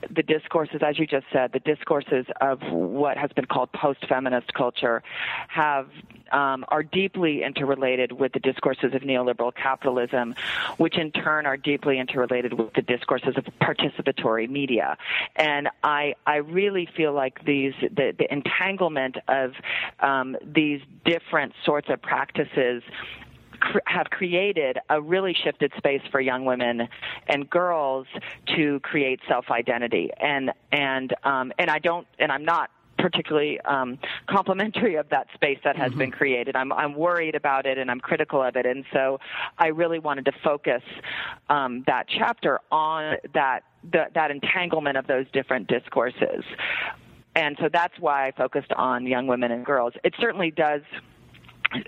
[0.10, 5.04] the discourses, as you just said, the discourses of what has been called post-feminist culture,
[5.48, 5.88] have
[6.32, 10.36] um, are deeply interrelated with the discourses of neoliberal capitalism,
[10.78, 14.98] which in turn are deeply interrelated with the discourses of participatory media.
[15.38, 19.54] And I I really feel like these the, the entanglement of
[20.02, 22.82] um, these different different sorts of practices
[23.86, 26.88] have created a really shifted space for young women
[27.28, 28.08] and girls
[28.56, 34.00] to create self identity and and um, and I don't and I'm not particularly um,
[34.28, 36.00] complimentary of that space that has mm-hmm.
[36.00, 36.56] been created.
[36.56, 39.19] I'm, I'm worried about it and I'm critical of it, and so
[39.60, 40.82] I really wanted to focus
[41.50, 46.43] um, that chapter on that the, that entanglement of those different discourses,
[47.36, 49.93] and so that's why I focused on young women and girls.
[50.04, 50.82] It certainly does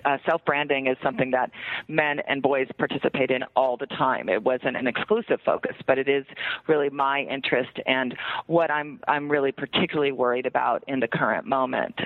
[0.04, 1.50] uh, self branding is something that
[1.88, 4.28] men and boys participate in all the time.
[4.28, 6.24] It wasn't an exclusive focus, but it is
[6.68, 8.14] really my interest and
[8.46, 11.98] what I'm I'm really particularly worried about in the current moment.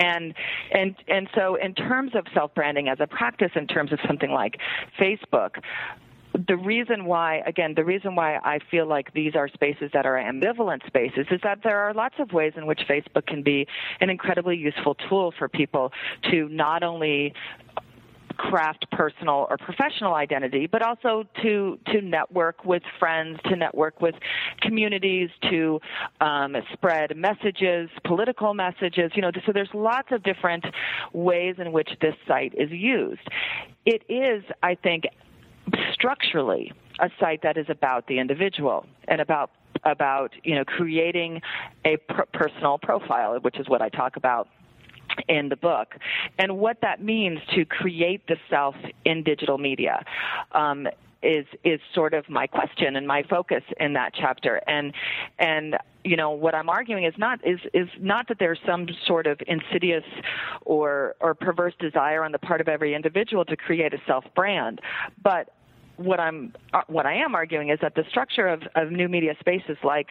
[0.00, 0.34] And
[0.72, 4.30] and and so in terms of self branding as a practice, in terms of something
[4.30, 4.56] like
[4.98, 5.62] Facebook,
[6.48, 10.16] the reason why, again, the reason why I feel like these are spaces that are
[10.16, 13.66] ambivalent spaces is that there are lots of ways in which Facebook can be
[14.00, 15.92] an incredibly useful tool for people
[16.30, 17.32] to not only
[18.36, 24.16] craft personal or professional identity, but also to to network with friends, to network with
[24.60, 25.80] communities, to
[26.20, 29.12] um, spread messages, political messages.
[29.14, 30.64] You know, so there's lots of different
[31.12, 33.22] ways in which this site is used.
[33.86, 35.04] It is, I think,
[35.92, 39.50] structurally a site that is about the individual and about
[39.84, 41.42] about you know creating
[41.84, 41.96] a
[42.32, 44.48] personal profile, which is what I talk about
[45.28, 45.94] in the book,
[46.38, 48.74] and what that means to create the self
[49.04, 50.04] in digital media.
[50.52, 50.88] Um,
[51.24, 54.60] is is sort of my question and my focus in that chapter.
[54.66, 54.92] And
[55.38, 59.26] and you know what I'm arguing is not is is not that there's some sort
[59.26, 60.04] of insidious
[60.64, 64.80] or or perverse desire on the part of every individual to create a self brand
[65.22, 65.50] but
[65.96, 69.34] what I'm uh, what I am arguing is that the structure of, of new media
[69.40, 70.10] spaces like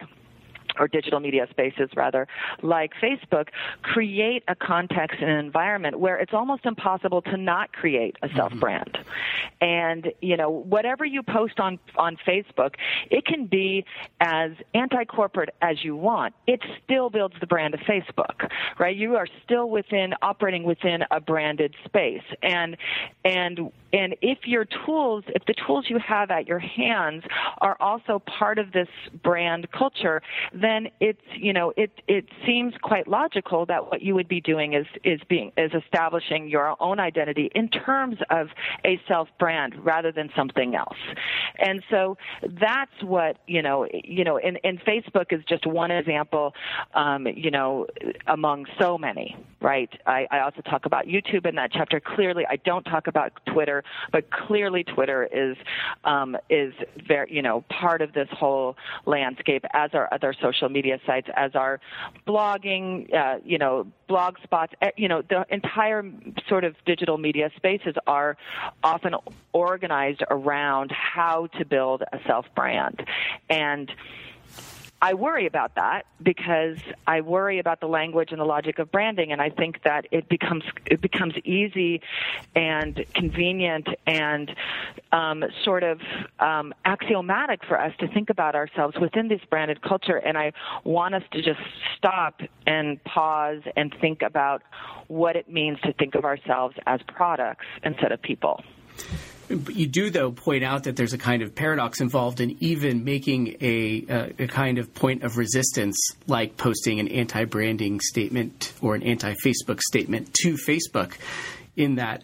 [0.78, 2.26] or digital media spaces rather,
[2.62, 3.48] like Facebook,
[3.82, 8.52] create a context and an environment where it's almost impossible to not create a self
[8.54, 8.90] brand.
[8.92, 9.64] Mm-hmm.
[9.64, 12.74] And, you know, whatever you post on, on Facebook,
[13.10, 13.84] it can be
[14.20, 16.34] as anti corporate as you want.
[16.46, 18.96] It still builds the brand of Facebook, right?
[18.96, 22.22] You are still within, operating within a branded space.
[22.42, 22.76] And,
[23.24, 27.24] and, and if your tools, if the tools you have at your hands
[27.58, 28.88] are also part of this
[29.22, 30.22] brand culture,
[30.64, 34.72] then it's you know it it seems quite logical that what you would be doing
[34.72, 38.48] is is being is establishing your own identity in terms of
[38.84, 40.96] a self brand rather than something else.
[41.58, 42.16] And so
[42.60, 46.54] that's what you know you know and, and Facebook is just one example
[46.94, 47.86] um, you know
[48.26, 52.56] among so many right I, I also talk about YouTube in that chapter clearly I
[52.56, 55.56] don't talk about Twitter but clearly Twitter is
[56.04, 56.72] um, is
[57.06, 61.28] very you know part of this whole landscape as are other social social media sites
[61.34, 61.80] as our
[62.26, 66.04] blogging, uh, you know, blog spots, eh, you know, the entire
[66.48, 68.36] sort of digital media spaces are
[68.82, 69.14] often
[69.52, 73.06] organized around how to build a self brand.
[73.48, 73.90] And
[75.04, 79.32] I worry about that because I worry about the language and the logic of branding,
[79.32, 82.00] and I think that it becomes it becomes easy
[82.56, 84.56] and convenient and
[85.12, 86.00] um, sort of
[86.40, 90.16] um, axiomatic for us to think about ourselves within this branded culture.
[90.16, 90.52] And I
[90.84, 91.60] want us to just
[91.98, 94.62] stop and pause and think about
[95.08, 98.64] what it means to think of ourselves as products instead of people.
[99.48, 103.56] You do, though, point out that there's a kind of paradox involved in even making
[103.60, 108.94] a, uh, a kind of point of resistance, like posting an anti branding statement or
[108.94, 111.14] an anti Facebook statement to Facebook,
[111.76, 112.22] in that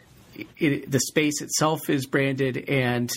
[0.58, 3.10] it, the space itself is branded and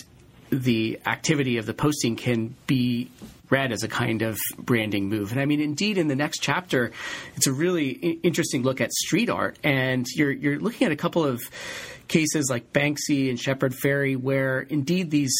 [0.58, 3.10] the activity of the posting can be
[3.50, 5.30] read as a kind of branding move.
[5.32, 6.92] And I mean, indeed, in the next chapter,
[7.36, 11.24] it's a really interesting look at street art, and you're you're looking at a couple
[11.24, 11.42] of
[12.08, 15.34] cases like Banksy and Shepard Fairey, where indeed these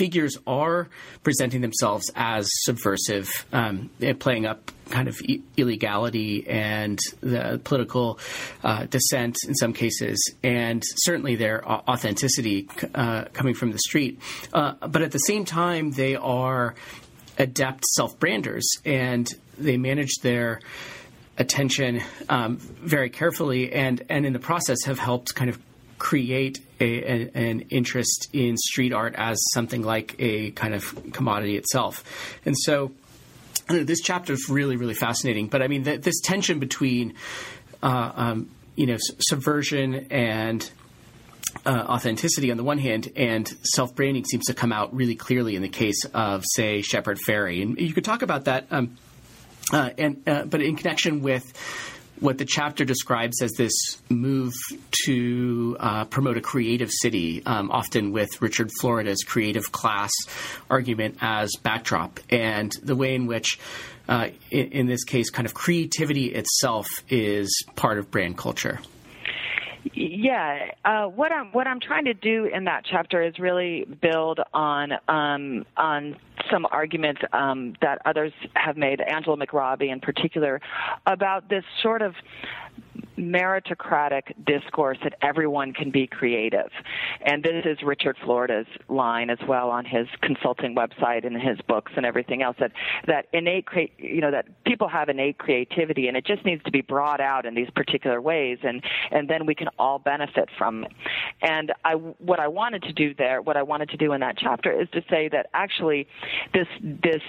[0.00, 0.88] figures are
[1.22, 8.18] presenting themselves as subversive, um, playing up kind of e- illegality and the political
[8.64, 14.18] uh, dissent in some cases, and certainly their authenticity uh, coming from the street.
[14.54, 16.74] Uh, but at the same time, they are
[17.36, 20.60] adept self branders and they manage their
[21.36, 25.58] attention um, very carefully and, and in the process have helped kind of
[26.00, 31.56] create a, a, an interest in street art as something like a kind of commodity
[31.56, 32.02] itself.
[32.44, 32.90] And so
[33.72, 35.48] know, this chapter is really, really fascinating.
[35.48, 37.14] But I mean, the, this tension between,
[37.82, 40.68] uh, um, you know, subversion and
[41.66, 45.56] uh, authenticity on the one hand, and self branding seems to come out really clearly
[45.56, 47.62] in the case of, say, Shepard Fairey.
[47.62, 48.96] And you could talk about that, um,
[49.72, 51.52] uh, and uh, but in connection with
[52.20, 53.72] what the chapter describes as this
[54.08, 54.52] move
[55.06, 60.10] to uh, promote a creative city, um, often with Richard Florida's creative class
[60.68, 63.58] argument as backdrop, and the way in which,
[64.08, 68.78] uh, in, in this case, kind of creativity itself is part of brand culture.
[69.94, 74.38] Yeah, uh, what I'm what I'm trying to do in that chapter is really build
[74.52, 76.16] on um, on
[76.50, 80.60] some arguments um, that others have made, Angela McRobbie in particular,
[81.06, 82.14] about this sort of
[83.20, 86.70] meritocratic discourse that everyone can be creative.
[87.24, 91.92] And this is Richard Florida's line as well on his consulting website and his books
[91.96, 92.72] and everything else that
[93.06, 93.66] that innate
[93.98, 97.46] you know that people have innate creativity and it just needs to be brought out
[97.46, 100.92] in these particular ways and and then we can all benefit from it.
[101.42, 104.36] And I what I wanted to do there, what I wanted to do in that
[104.38, 106.06] chapter is to say that actually
[106.54, 107.22] this this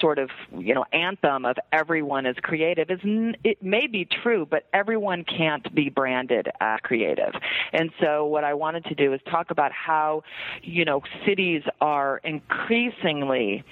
[0.00, 3.00] sort of you know anthem of everyone is creative is
[3.44, 7.32] it may be true, but everyone can't be branded as creative.
[7.72, 10.22] And so what I wanted to do is talk about how,
[10.62, 13.64] you know, cities are increasingly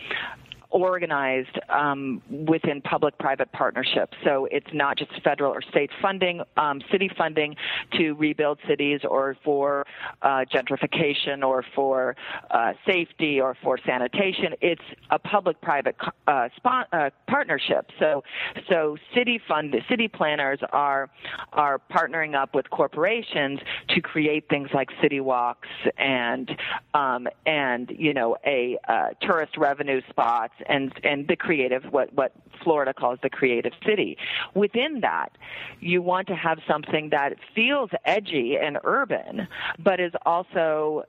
[0.70, 4.16] organized um, within public-private partnerships.
[4.24, 7.56] So it's not just federal or state funding, um, city funding
[7.98, 9.86] to rebuild cities or for
[10.22, 12.16] uh, gentrification or for
[12.50, 14.54] uh, safety or for sanitation.
[14.60, 15.96] It's a public-private
[16.26, 17.90] uh, uh, partnership.
[17.98, 18.22] So
[18.68, 21.10] so city fund city planners are
[21.52, 25.68] are partnering up with corporations to create things like city walks
[25.98, 26.50] and
[26.94, 32.32] um, and you know a uh, tourist revenue spots and and the creative what what
[32.62, 34.16] Florida calls the creative city.
[34.54, 35.36] Within that,
[35.80, 39.48] you want to have something that feels edgy and urban,
[39.78, 41.04] but is also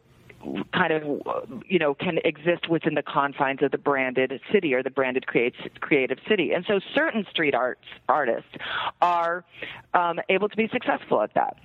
[0.73, 1.03] kind of
[1.67, 6.17] you know can exist within the confines of the branded city or the branded creative
[6.27, 8.49] city and so certain street arts artists
[9.01, 9.43] are
[9.93, 11.57] um, able to be successful at that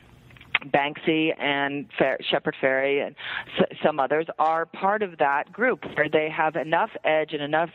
[0.65, 3.15] Banksy and Fair, Shepard Fairey and
[3.59, 7.71] s- some others are part of that group where they have enough edge and enough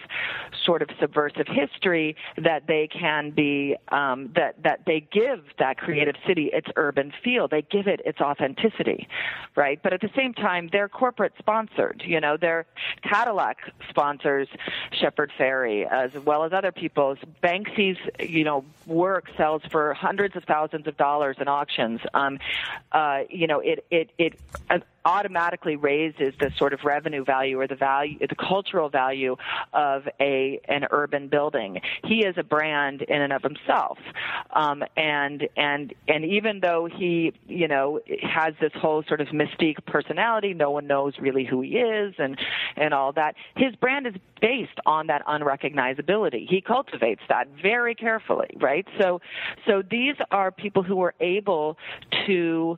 [0.66, 6.16] sort of subversive history that they can be um, that that they give that creative
[6.28, 7.48] city its urban feel.
[7.48, 9.08] They give it its authenticity,
[9.56, 9.80] right?
[9.82, 12.04] But at the same time, they're corporate sponsored.
[12.06, 12.66] You know, they're
[13.04, 13.58] Cadillac
[13.90, 14.48] sponsors
[15.02, 17.18] Shepard Fairey as well as other people's.
[17.44, 22.00] Banksy's you know work sells for hundreds of thousands of dollars in auctions.
[22.14, 22.40] Um,
[22.92, 24.40] uh, you know, it it it
[25.06, 29.36] automatically raises the sort of revenue value or the value, the cultural value
[29.74, 31.82] of a an urban building.
[32.04, 33.98] He is a brand in and of himself,
[34.52, 39.84] um, and and and even though he, you know, has this whole sort of mystique
[39.86, 42.38] personality, no one knows really who he is, and
[42.76, 43.36] and all that.
[43.56, 46.48] His brand is based on that unrecognizability.
[46.50, 48.86] He cultivates that very carefully, right?
[49.00, 49.22] So,
[49.68, 51.78] so these are people who are able
[52.26, 52.78] to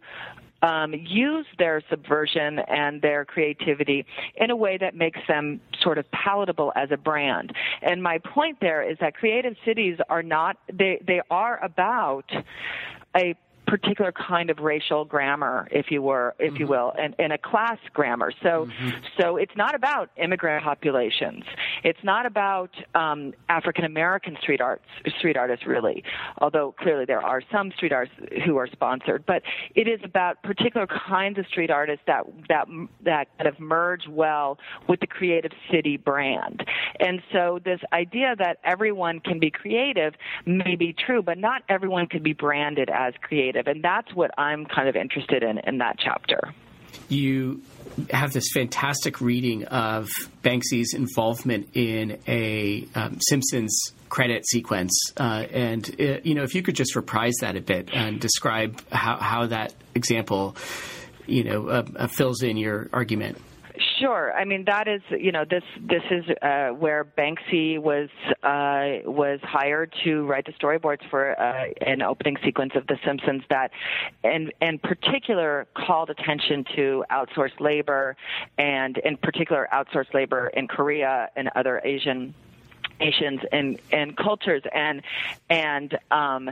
[0.63, 4.05] um, use their subversion and their creativity
[4.37, 7.53] in a way that makes them sort of palatable as a brand.
[7.81, 12.31] And my point there is that creative cities are not, they, they are about
[13.15, 13.35] a
[13.65, 16.61] particular kind of racial grammar, if you were, if mm-hmm.
[16.61, 18.31] you will, and, and a class grammar.
[18.41, 18.89] So, mm-hmm.
[19.19, 21.43] so it's not about immigrant populations.
[21.83, 24.85] It's not about um, African American street arts,
[25.17, 26.03] street artists really.
[26.39, 29.43] Although clearly there are some street artists who are sponsored, but
[29.75, 32.67] it is about particular kinds of street artists that that
[33.03, 34.57] that kind of merge well
[34.87, 36.65] with the creative city brand.
[36.99, 40.13] And so this idea that everyone can be creative
[40.45, 43.73] may be true, but not everyone can be branded as creative creative.
[43.73, 46.53] And that's what I'm kind of interested in in that chapter.
[47.09, 47.61] You
[48.11, 50.09] have this fantastic reading of
[50.43, 53.75] Banksy's involvement in a um, Simpsons
[54.09, 57.89] credit sequence, uh, and uh, you know if you could just reprise that a bit
[57.93, 60.55] and describe how, how that example,
[61.25, 63.37] you know, uh, uh fills in your argument.
[63.99, 64.33] Sure.
[64.33, 68.09] I mean, that is, you know, this this is uh, where Banksy was
[68.43, 73.43] uh, was hired to write the storyboards for uh, an opening sequence of The Simpsons
[73.49, 73.71] that,
[74.23, 78.15] and in particular, called attention to outsourced labor,
[78.57, 82.33] and in particular, outsourced labor in Korea and other Asian
[82.99, 85.01] nations and and cultures and
[85.49, 86.49] and um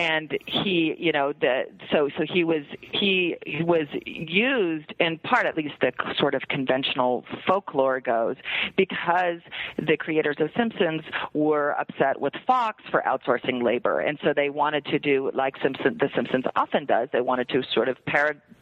[0.00, 5.44] and he you know the so so he was he, he was used in part
[5.44, 8.36] at least the sort of conventional folklore goes
[8.76, 9.40] because
[9.78, 11.02] the creators of simpsons
[11.34, 14.00] were upset with fox for outsourcing labor.
[14.00, 17.62] And so they wanted to do like simpson the simpsons often does they wanted to
[17.74, 17.98] sort of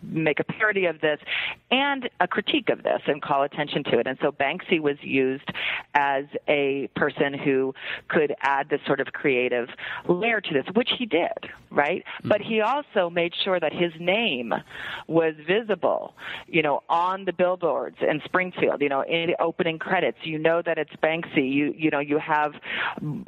[0.03, 1.21] make a parody of this
[1.71, 4.07] and a critique of this and call attention to it.
[4.07, 5.49] And so banksy was used
[5.95, 7.75] as a person who
[8.09, 9.69] could add this sort of creative
[10.09, 11.28] layer to this, which he did,
[11.71, 12.05] right?
[12.05, 12.29] Mm-hmm.
[12.29, 14.53] But he also made sure that his name
[15.07, 16.15] was visible,
[16.47, 20.19] you know, on the billboards in Springfield, you know, in the opening credits.
[20.23, 21.51] You know that it's Banksy.
[21.53, 22.55] You you know, you have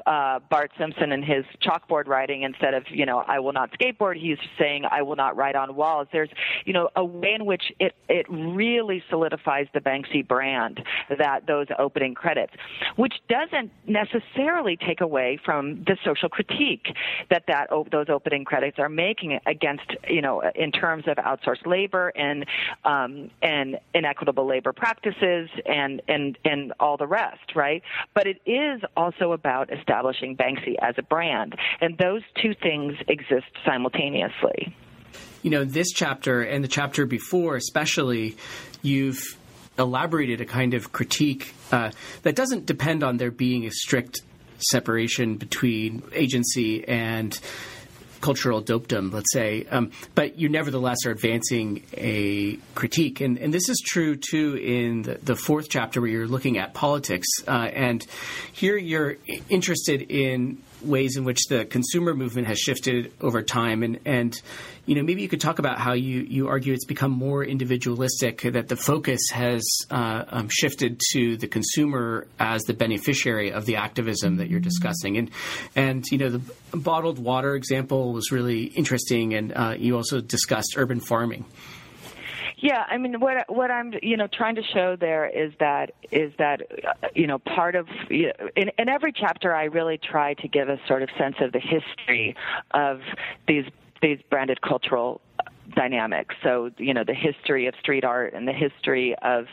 [0.06, 4.16] uh, Bart Simpson in his chalkboard writing instead of, you know, I will not skateboard,
[4.16, 6.08] he's saying I will not write on walls.
[6.12, 6.30] There's,
[6.64, 10.80] you know, a way in which it it really solidifies the Banksy brand
[11.16, 12.52] that those opening credits,
[12.96, 16.86] which doesn't necessarily take away from the social critique
[17.30, 22.08] that that those opening credits are making against you know in terms of outsourced labor
[22.16, 22.44] and
[22.84, 27.82] um, and inequitable labor practices and and and all the rest, right?
[28.14, 33.50] But it is also about establishing Banksy as a brand, and those two things exist
[33.64, 34.74] simultaneously.
[35.42, 38.36] You know, this chapter and the chapter before, especially,
[38.82, 39.36] you've
[39.78, 41.90] elaborated a kind of critique uh,
[42.22, 44.20] that doesn't depend on there being a strict
[44.62, 47.38] separation between agency and
[48.20, 53.20] cultural dopedom, let's say, um, but you nevertheless are advancing a critique.
[53.20, 56.74] And, and this is true too in the, the, fourth chapter where you're looking at
[56.74, 57.26] politics.
[57.48, 58.06] Uh, and
[58.52, 59.16] here you're
[59.48, 63.82] interested in ways in which the consumer movement has shifted over time.
[63.82, 64.40] And and
[64.86, 68.42] you know maybe you could talk about how you you argue it's become more individualistic
[68.42, 73.76] that the focus has uh, um, shifted to the consumer as the beneficiary of the
[73.76, 75.16] activism that you're discussing.
[75.16, 75.30] And
[75.76, 76.42] and you know the
[76.76, 79.34] bottled water example was really interesting.
[79.34, 81.44] And uh, you also discussed urban farming
[82.62, 86.32] yeah, I mean, what what I'm you know trying to show there is that is
[86.38, 90.34] that uh, you know part of you know, in in every chapter I really try
[90.34, 92.36] to give a sort of sense of the history
[92.72, 93.00] of
[93.48, 93.64] these
[94.02, 95.20] these branded cultural
[95.74, 96.34] dynamics.
[96.42, 99.46] So you know the history of street art and the history of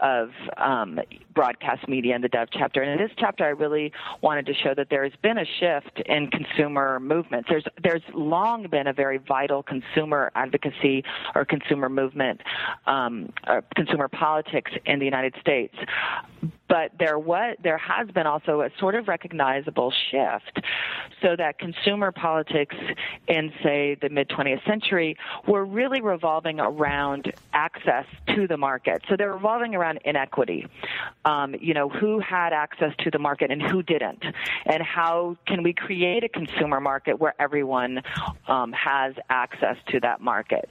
[0.00, 1.00] of um,
[1.34, 2.82] broadcast media in the Dove chapter.
[2.82, 3.92] And in this chapter, I really
[4.22, 7.48] wanted to show that there has been a shift in consumer movements.
[7.48, 11.04] There's there's long been a very vital consumer advocacy
[11.34, 12.40] or consumer movement,
[12.86, 15.74] um, or consumer politics in the United States
[16.68, 20.60] but there was there has been also a sort of recognizable shift
[21.22, 22.76] so that consumer politics
[23.28, 29.02] in say the mid 20th century were really revolving around access to the market.
[29.08, 30.66] So they're revolving around inequity.
[31.24, 34.24] Um, you know who had access to the market and who didn't?
[34.66, 38.02] And how can we create a consumer market where everyone
[38.48, 40.68] um, has access to that market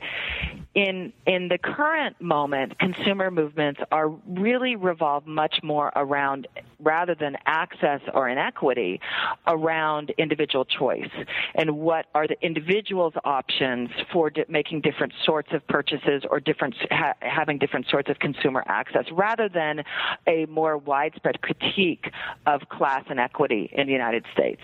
[0.75, 6.47] in in the current moment consumer movements are really revolve much more around
[6.79, 8.99] rather than access or inequity
[9.47, 11.09] around individual choice
[11.55, 16.75] and what are the individual's options for di- making different sorts of purchases or different
[16.91, 19.81] ha- having different sorts of consumer access rather than
[20.27, 22.11] a more widespread critique
[22.45, 24.61] of class inequity in the United States.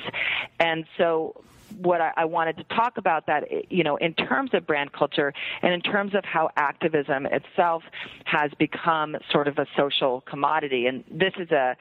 [0.60, 1.42] And so
[1.78, 5.34] what I, I, wanted to talk about that you know in terms of brand culture
[5.62, 7.84] and in terms of how activism itself
[8.26, 10.88] has become sort of a social commodity.
[10.88, 11.76] And this is a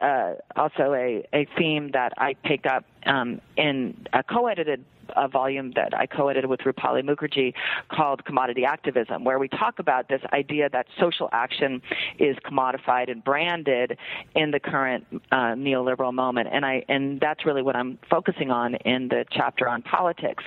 [0.00, 4.84] uh, also a, a theme that I picked up um, in a co-edited
[5.16, 7.54] a volume that I co-edited with Roopali Mukherjee
[7.90, 11.82] called Commodity Activism, where we talk about this idea that social action
[12.18, 13.98] is commodified and branded
[14.34, 18.74] in the current uh, neoliberal moment, and I and that's really what I'm focusing on
[18.76, 20.44] in the chapter on politics.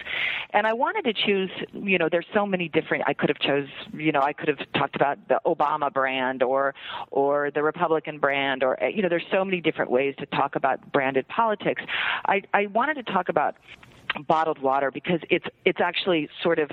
[0.51, 3.03] And I wanted to choose, you know, there's so many different.
[3.07, 6.73] I could have chose, you know, I could have talked about the Obama brand or
[7.11, 10.91] or the Republican brand, or you know, there's so many different ways to talk about
[10.91, 11.83] branded politics.
[12.25, 13.55] I I wanted to talk about
[14.27, 16.69] bottled water because it's it's actually sort of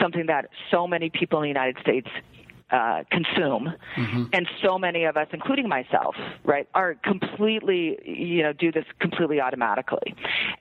[0.00, 2.08] something that so many people in the United States
[2.70, 4.24] uh, consume, mm-hmm.
[4.32, 9.40] and so many of us, including myself, right, are completely, you know, do this completely
[9.40, 10.14] automatically,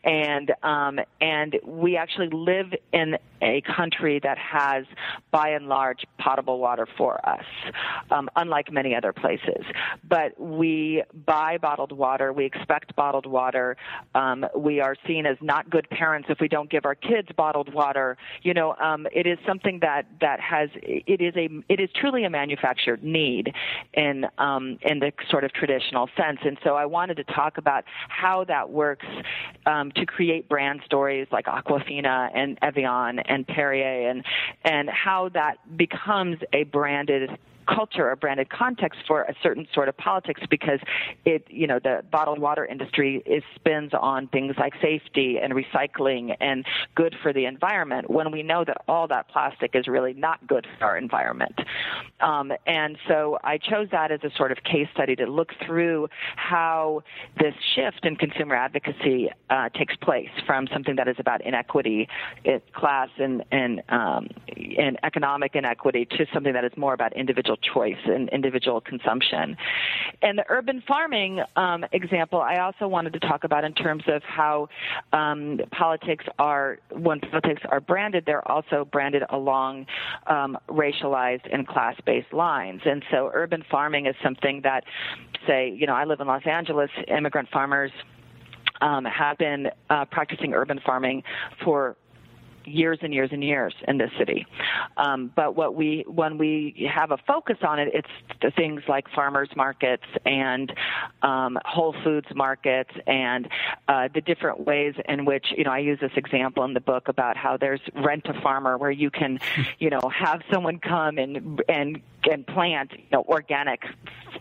[0.03, 4.85] and um, and we actually live in a country that has,
[5.31, 7.45] by and large, potable water for us,
[8.11, 9.63] um, unlike many other places.
[10.07, 13.77] But we buy bottled water, we expect bottled water,
[14.13, 17.73] um, we are seen as not good parents if we don't give our kids bottled
[17.73, 18.17] water.
[18.43, 22.23] You know, um, it is something that that has it is a it is truly
[22.23, 23.53] a manufactured need
[23.93, 26.39] in um, in the sort of traditional sense.
[26.43, 29.05] And so I wanted to talk about how that works
[29.65, 34.23] um, to create brand stories like Aquafina and Evian and Perrier and
[34.63, 37.29] and how that becomes a branded
[37.67, 40.79] culture or branded context for a certain sort of politics because
[41.25, 46.35] it, you know, the bottled water industry is spins on things like safety and recycling
[46.39, 50.45] and good for the environment when we know that all that plastic is really not
[50.47, 51.59] good for our environment.
[52.21, 56.07] Um, and so I chose that as a sort of case study to look through
[56.35, 57.03] how
[57.39, 62.07] this shift in consumer advocacy uh, takes place from something that is about inequity,
[62.73, 64.27] class, and and um,
[64.77, 69.57] and economic inequity to something that is more about individual individual choice and individual consumption.
[70.21, 74.21] And the urban farming um, example, I also wanted to talk about in terms of
[74.23, 74.69] how
[75.13, 79.85] um, politics are, when politics are branded, they're also branded along
[80.27, 82.81] um, racialized and class based lines.
[82.85, 84.83] And so urban farming is something that,
[85.47, 87.91] say, you know, I live in Los Angeles, immigrant farmers.
[88.81, 91.23] Um, have been uh, practicing urban farming
[91.63, 91.95] for
[92.65, 94.45] years and years and years in this city.
[94.97, 99.49] Um, but what we when we have a focus on it, it's things like farmers
[99.55, 100.73] markets and
[101.21, 103.47] um, Whole Foods markets and
[103.87, 107.07] uh, the different ways in which you know I use this example in the book
[107.07, 109.39] about how there's rent a farmer where you can
[109.79, 113.83] you know have someone come and and and plant you know organic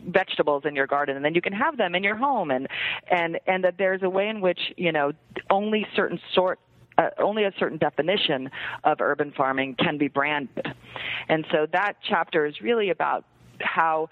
[0.06, 2.68] vegetables in your garden and then you can have them in your home and
[3.10, 5.12] and and that there's a way in which you know
[5.50, 6.58] only certain sort
[6.98, 8.50] uh, only a certain definition
[8.84, 10.74] of urban farming can be branded.
[11.28, 13.24] And so that chapter is really about
[13.60, 14.08] how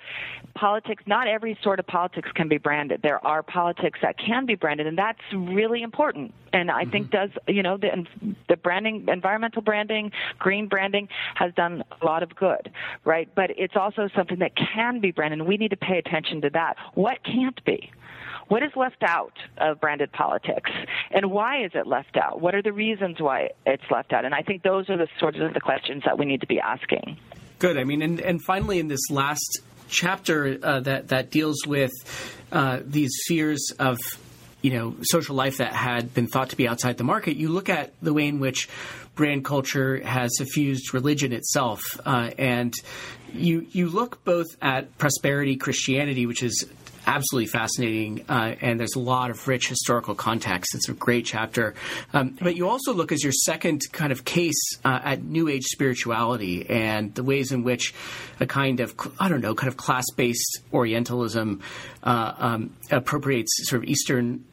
[0.55, 3.01] politics, not every sort of politics can be branded.
[3.03, 6.34] There are politics that can be branded, and that's really important.
[6.53, 6.90] And I mm-hmm.
[6.90, 8.07] think does, you know, the,
[8.49, 12.70] the branding, environmental branding, green branding has done a lot of good,
[13.05, 13.28] right?
[13.34, 16.51] But it's also something that can be branded, and we need to pay attention to
[16.51, 16.76] that.
[16.95, 17.90] What can't be?
[18.49, 20.70] What is left out of branded politics,
[21.11, 22.40] and why is it left out?
[22.40, 24.26] What are the reasons why it's left out?
[24.26, 26.61] And I think those are the sorts of the questions that we need to be
[26.61, 27.16] asking.
[27.62, 27.78] Good.
[27.78, 31.92] I mean, and, and finally, in this last chapter uh, that that deals with
[32.50, 34.00] uh, these fears of
[34.62, 37.68] you know social life that had been thought to be outside the market, you look
[37.68, 38.68] at the way in which
[39.14, 42.74] brand culture has suffused religion itself, uh, and
[43.32, 46.66] you you look both at prosperity Christianity, which is
[47.07, 50.74] absolutely fascinating, uh, and there's a lot of rich historical context.
[50.74, 51.74] It's a great chapter.
[52.12, 55.64] Um, but you also look as your second kind of case uh, at New Age
[55.64, 57.94] spirituality and the ways in which
[58.40, 61.61] a kind of, I don't know, kind of class based Orientalism
[62.03, 64.44] uh, um, appropriates sort of Eastern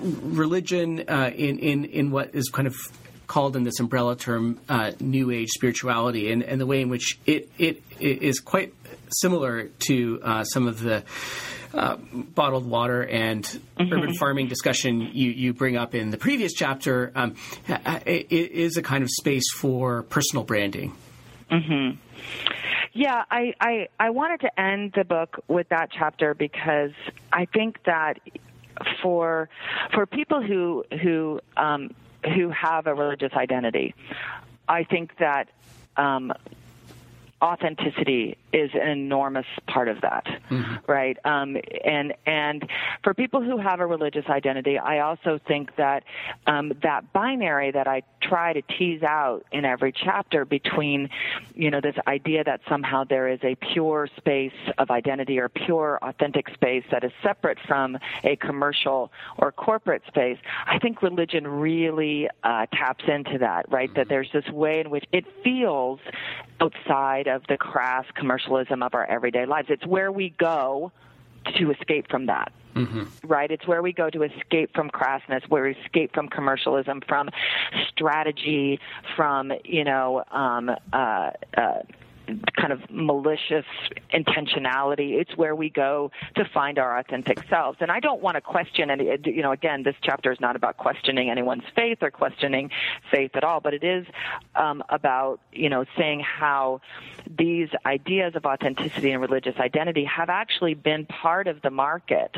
[0.00, 2.76] religion uh, in, in, in what is kind of
[3.26, 7.18] called in this umbrella term uh, New Age spirituality, and, and the way in which
[7.26, 8.74] it, it, it is quite
[9.20, 11.04] similar to uh, some of the
[11.74, 13.92] uh, bottled water and mm-hmm.
[13.92, 17.34] urban farming discussion you, you bring up in the previous chapter um,
[18.06, 20.94] it is a kind of space for personal branding.
[21.50, 21.96] Mm-hmm.
[22.92, 26.90] Yeah, I, I, I wanted to end the book with that chapter because
[27.32, 28.18] I think that
[29.02, 29.48] for
[29.94, 31.90] for people who who um,
[32.34, 33.94] who have a religious identity,
[34.68, 35.48] I think that
[35.96, 36.32] um,
[37.42, 40.90] authenticity is an enormous part of that, mm-hmm.
[40.90, 41.16] right?
[41.24, 42.68] Um, and and
[43.02, 46.04] for people who have a religious identity, I also think that
[46.46, 51.08] um, that binary that I try to tease out in every chapter between,
[51.54, 55.98] you know, this idea that somehow there is a pure space of identity or pure
[56.02, 60.38] authentic space that is separate from a commercial or corporate space.
[60.66, 63.88] I think religion really uh, taps into that, right?
[63.88, 63.98] Mm-hmm.
[63.98, 66.00] That there's this way in which it feels
[66.60, 69.68] outside of the crass commercialism of our everyday lives.
[69.70, 70.92] It's where we go
[71.58, 72.52] to escape from that.
[72.74, 73.26] Mm-hmm.
[73.26, 73.50] Right?
[73.50, 77.30] It's where we go to escape from crassness, where we escape from commercialism, from
[77.88, 78.78] strategy,
[79.16, 81.82] from, you know, um, uh, uh,
[82.56, 83.64] kind of malicious
[84.12, 85.20] intentionality.
[85.20, 87.78] It's where we go to find our authentic selves.
[87.80, 90.76] And I don't want to question any, you know, again, this chapter is not about
[90.76, 92.70] questioning anyone's faith or questioning
[93.10, 94.06] faith at all, but it is
[94.54, 96.80] um, about, you know, saying how
[97.38, 102.36] these ideas of authenticity and religious identity have actually been part of the market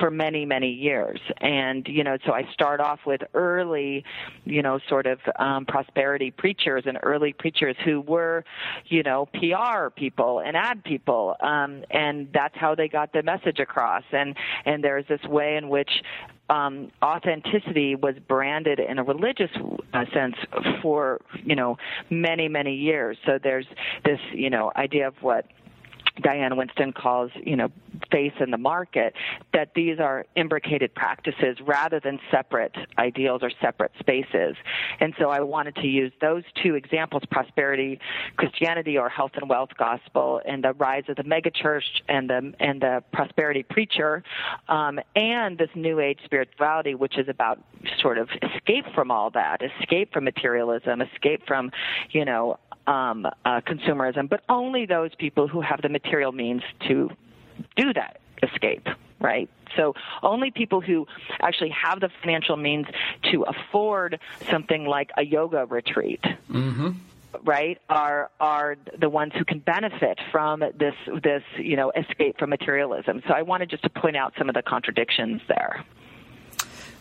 [0.00, 1.20] for many, many years.
[1.38, 4.04] And, you know, so I start off with early,
[4.44, 8.44] you know, sort of um, prosperity preachers and early preachers who were,
[8.86, 13.58] you know, PR people and ad people, um, and that's how they got the message
[13.58, 14.04] across.
[14.12, 15.90] And and there's this way in which
[16.50, 19.50] um, authenticity was branded in a religious
[19.94, 20.36] uh, sense
[20.82, 21.76] for you know
[22.10, 23.16] many many years.
[23.26, 23.66] So there's
[24.04, 25.46] this you know idea of what
[26.20, 27.70] Diane Winston calls, you know,
[28.10, 29.14] faith in the market,
[29.52, 34.56] that these are imbricated practices rather than separate ideals or separate spaces.
[35.00, 37.98] And so I wanted to use those two examples, prosperity
[38.36, 42.80] Christianity or health and wealth gospel, and the rise of the megachurch and the and
[42.80, 44.22] the prosperity preacher,
[44.68, 47.60] um, and this new age spirituality, which is about
[48.00, 51.70] sort of escape from all that, escape from materialism, escape from,
[52.10, 57.10] you know, um, uh, consumerism, but only those people who have the material means to
[57.76, 58.86] do that escape,
[59.20, 59.48] right?
[59.76, 61.06] So only people who
[61.40, 62.86] actually have the financial means
[63.30, 64.20] to afford
[64.50, 66.22] something like a yoga retreat.
[66.50, 66.90] Mm-hmm
[67.44, 72.50] right are are the ones who can benefit from this this you know escape from
[72.50, 75.84] materialism so i wanted just to point out some of the contradictions there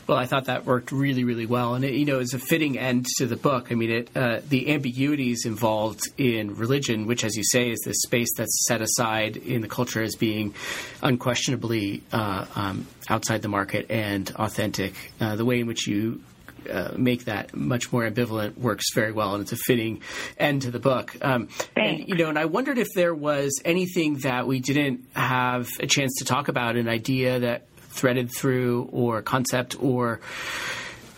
[0.08, 2.78] well, I thought that worked really, really well, and it, you know, is a fitting
[2.78, 3.72] end to the book.
[3.72, 8.02] I mean, it, uh, the ambiguities involved in religion, which, as you say, is this
[8.02, 10.54] space that's set aside in the culture as being
[11.02, 14.93] unquestionably uh, um, outside the market and authentic.
[15.20, 16.22] Uh, the way in which you
[16.70, 20.02] uh, make that much more ambivalent works very well, and it's a fitting
[20.38, 21.16] end to the book.
[21.22, 25.70] Um, and you know, and I wondered if there was anything that we didn't have
[25.80, 30.20] a chance to talk about, an idea that threaded through or concept or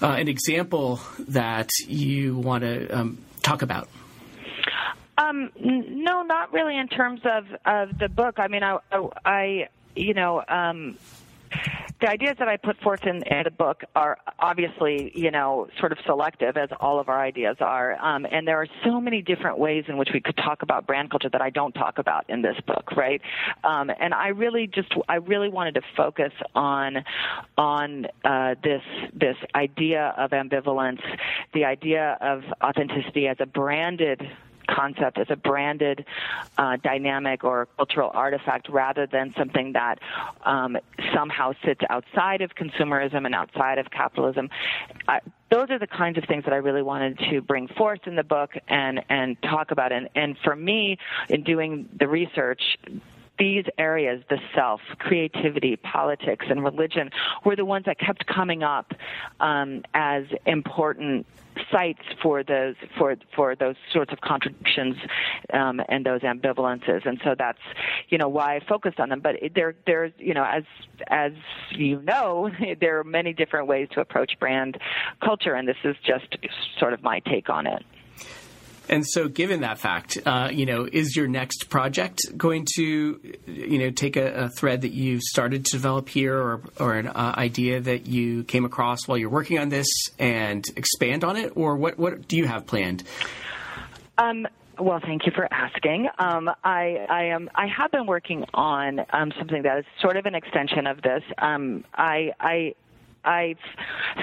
[0.01, 0.99] uh, an example
[1.29, 3.87] that you want to um, talk about?
[5.17, 8.39] Um, no, not really in terms of, of the book.
[8.39, 8.79] I mean, I,
[9.23, 10.97] I you know, um,
[12.03, 15.93] the ideas that I put forth in, in, the book are obviously, you know, sort
[15.93, 17.97] of selective, as all of our ideas are.
[18.03, 21.11] Um, and there are so many different ways in which we could talk about brand
[21.11, 23.21] culture that I don't talk about in this book, right?
[23.63, 27.05] Um, and I really just, I really wanted to focus on,
[27.57, 28.81] on uh, this
[29.13, 31.01] this idea of ambivalence,
[31.53, 34.21] the idea of authenticity as a branded
[34.67, 36.05] concept as a branded
[36.57, 39.99] uh, dynamic or cultural artifact rather than something that
[40.45, 40.77] um,
[41.13, 44.49] somehow sits outside of consumerism and outside of capitalism.
[45.07, 48.15] Uh, those are the kinds of things that I really wanted to bring forth in
[48.15, 49.91] the book and and talk about.
[49.91, 50.97] And and for me,
[51.29, 52.61] in doing the research,
[53.43, 57.09] these areas, the self, creativity, politics, and religion,
[57.43, 58.93] were the ones that kept coming up
[59.41, 61.25] um, as important
[61.69, 64.95] sites for those for for those sorts of contradictions
[65.51, 67.59] um, and those ambivalences, and so that's
[68.07, 69.19] you know why I focused on them.
[69.19, 70.63] But there there's you know as
[71.07, 71.33] as
[71.71, 74.77] you know there are many different ways to approach brand
[75.21, 76.37] culture, and this is just
[76.79, 77.83] sort of my take on it.
[78.89, 83.79] And so, given that fact, uh, you know, is your next project going to, you
[83.79, 87.33] know, take a, a thread that you started to develop here, or or an uh,
[87.37, 89.87] idea that you came across while you're working on this,
[90.19, 93.03] and expand on it, or what what do you have planned?
[94.17, 94.47] Um,
[94.79, 96.07] well, thank you for asking.
[96.17, 97.49] Um, I, I am.
[97.55, 101.23] I have been working on um, something that is sort of an extension of this.
[101.37, 102.75] Um, I, I
[103.23, 103.57] I've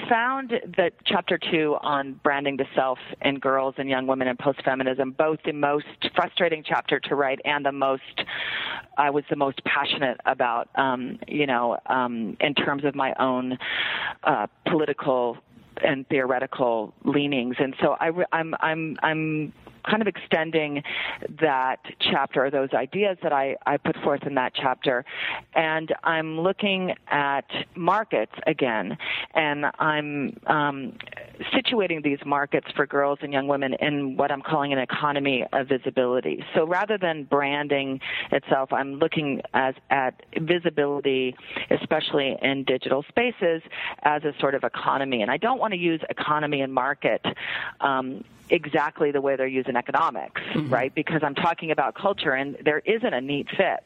[0.09, 4.62] found that chapter two on branding the self in girls and young women and post
[4.64, 8.03] feminism both the most frustrating chapter to write and the most
[8.96, 13.57] I was the most passionate about, um, you know, um, in terms of my own
[14.24, 15.38] uh, political
[15.82, 17.57] and theoretical leanings.
[17.59, 19.53] And so I, I'm, I'm, I'm
[19.88, 20.82] kind of extending
[21.40, 25.04] that chapter, or those ideas that I, I put forth in that chapter.
[25.54, 28.96] And I'm looking at markets again,
[29.34, 30.98] and I'm um,
[31.54, 35.68] situating these markets for girls and young women in what I'm calling an economy of
[35.68, 36.44] visibility.
[36.54, 38.00] So rather than branding
[38.30, 41.34] itself, I'm looking as, at visibility,
[41.70, 43.62] especially in digital spaces,
[44.02, 45.22] as a sort of economy.
[45.22, 47.24] And I don't want to use economy and market
[47.80, 50.72] um, exactly the way they're used in economics, mm-hmm.
[50.72, 50.94] right?
[50.94, 53.84] Because I'm talking about culture and there isn't a neat fit.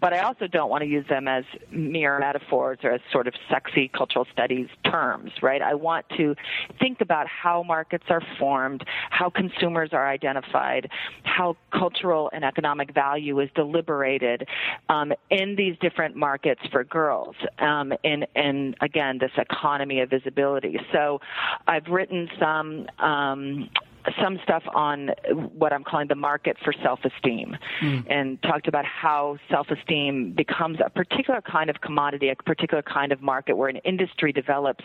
[0.00, 3.34] But I also don't want to use them as mere metaphors or as sort of
[3.50, 5.62] sexy cultural studies terms, right?
[5.62, 6.34] I want to
[6.78, 10.90] think about how markets are formed, how consumers are identified,
[11.22, 14.46] how cultural and economic value is deliberated
[14.88, 17.36] um, in these different markets for girls.
[17.58, 20.78] Um, in, in, again, this economy of visibility.
[20.92, 21.20] So
[21.66, 23.70] I've written some um,
[24.20, 25.10] some stuff on
[25.52, 28.06] what I'm calling the market for self-esteem, mm.
[28.08, 33.22] and talked about how self-esteem becomes a particular kind of commodity, a particular kind of
[33.22, 34.84] market where an industry develops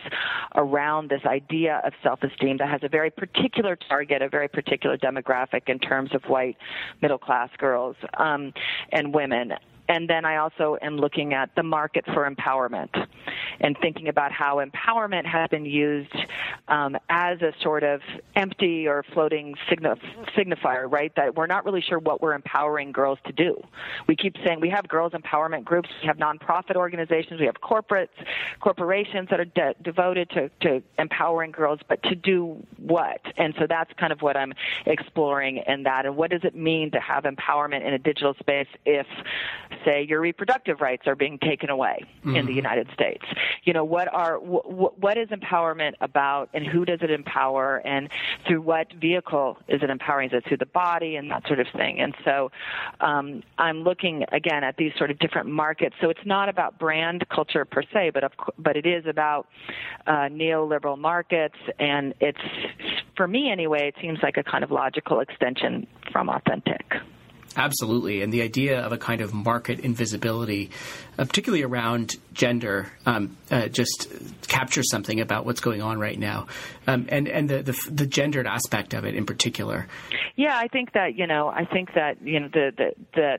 [0.56, 5.68] around this idea of self-esteem that has a very particular target, a very particular demographic
[5.68, 6.58] in terms of white
[7.02, 8.54] middle-class girls um,
[8.92, 9.54] and women.
[9.90, 13.08] And then I also am looking at the market for empowerment
[13.60, 16.16] and thinking about how empowerment has been used
[16.68, 18.02] um, as a sort of
[18.36, 21.12] empty or floating signifier, right?
[21.16, 23.62] That we're not really sure what we're empowering girls to do.
[24.08, 28.10] We keep saying we have girls empowerment groups, we have nonprofit organizations, we have corporates,
[28.60, 33.22] corporations that are de- devoted to, to empowering girls, but to do what?
[33.38, 34.54] And so that's kind of what I'm
[34.86, 36.06] exploring in that.
[36.06, 39.08] And what does it mean to have empowerment in a digital space if
[39.86, 42.36] say your reproductive rights are being taken away mm-hmm.
[42.36, 42.58] in the mm-hmm.
[42.58, 43.26] United States.
[43.64, 48.10] You know, what are wh- what is empowerment about, and who does it empower, and
[48.48, 50.30] through what vehicle is it empowering?
[50.30, 52.00] Is it through the body and that sort of thing?
[52.00, 52.52] And so,
[53.02, 55.96] um, I'm looking again at these sort of different markets.
[56.02, 59.48] So it's not about brand culture per se, but of, but it is about
[60.08, 62.40] uh, neoliberal markets, and it's
[63.16, 63.88] for me anyway.
[63.88, 66.86] It seems like a kind of logical extension from authentic.
[67.56, 68.22] Absolutely.
[68.22, 70.70] And the idea of a kind of market invisibility,
[71.18, 74.08] uh, particularly around gender, um, uh, just
[74.48, 76.48] captures something about what's going on right now.
[76.88, 79.88] Um, and and the, the, the gendered aspect of it in particular.
[80.36, 83.38] Yeah, I think that, you know, I think that, you know, the, the, the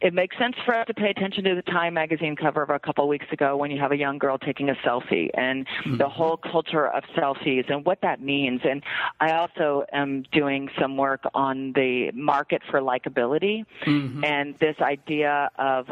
[0.00, 2.78] it makes sense for us to pay attention to the Time magazine cover of a
[2.78, 5.98] couple of weeks ago when you have a young girl taking a selfie and mm-hmm.
[5.98, 8.60] the whole culture of selfies and what that means.
[8.64, 8.82] And
[9.20, 14.24] I also am doing some work on the market for likability mm-hmm.
[14.24, 15.86] and this idea of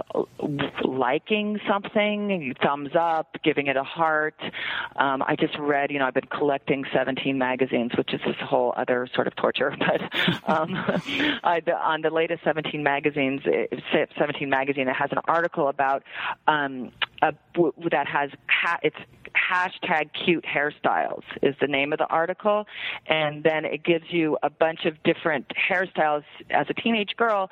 [0.85, 4.41] liking something, thumbs up, giving it a heart.
[4.97, 8.73] Um, I just read, you know, I've been collecting 17 magazines, which is this whole
[8.77, 10.01] other sort of torture, but
[10.51, 10.75] um,
[11.45, 13.43] I, on the latest 17 magazines,
[14.19, 16.03] 17 magazine that has an article about
[16.47, 16.93] um,
[17.23, 17.33] a,
[17.91, 18.97] that has ha- it's
[19.35, 22.67] hashtag cute hairstyles is the name of the article.
[23.07, 27.51] And then it gives you a bunch of different hairstyles as a teenage girl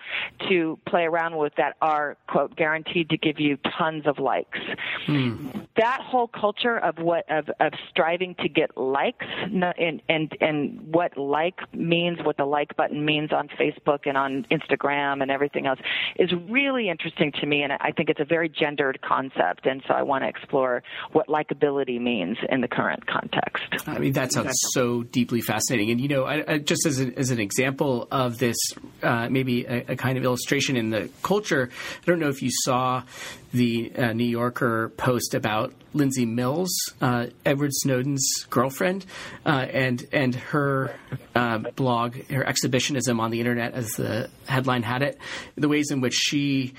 [0.49, 4.59] to play around with that are quote guaranteed to give you tons of likes.
[5.07, 5.49] Hmm.
[5.77, 11.17] that whole culture of what of, of striving to get likes and and and what
[11.17, 15.79] like means what the like button means on Facebook and on Instagram and everything else
[16.19, 17.63] is really interesting to me.
[17.63, 20.83] And I think it's a very gendered concept and so I want to explore
[21.13, 23.65] what likability means in the current context.
[23.87, 25.91] I mean, that sounds so deeply fascinating.
[25.91, 28.57] And, you know, I, I, just as, a, as an example of this,
[29.03, 31.71] uh, maybe a, a, kind of illustration in the culture,
[32.03, 33.03] I don't know if you saw
[33.53, 39.07] the uh, New Yorker post about Lindsay Mills, uh, Edward Snowden's girlfriend,
[39.47, 40.95] uh, and and her
[41.35, 45.19] uh, blog, her exhibitionism on the internet, as the headline had it,
[45.57, 46.75] the ways in which she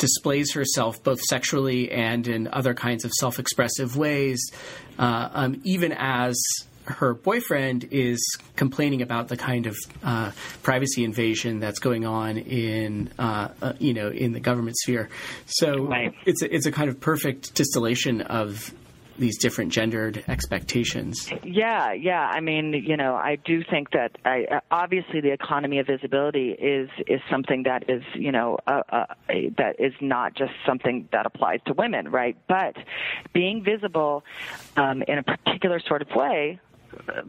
[0.00, 4.50] displays herself both sexually and in other kinds of self expressive ways,
[4.98, 6.36] uh, um, even as
[6.84, 8.18] her boyfriend is
[8.56, 10.32] complaining about the kind of uh,
[10.62, 15.08] privacy invasion that's going on in uh, uh, you know in the government sphere.
[15.46, 16.12] So right.
[16.26, 18.74] it's a, it's a kind of perfect distillation of
[19.20, 21.30] these different gendered expectations.
[21.44, 22.28] Yeah, yeah.
[22.32, 26.88] I mean, you know, I do think that I, obviously the economy of visibility is
[27.06, 31.60] is something that is, you know, uh, uh, that is not just something that applies
[31.66, 32.36] to women, right?
[32.48, 32.76] But
[33.32, 34.24] being visible
[34.76, 36.58] um, in a particular sort of way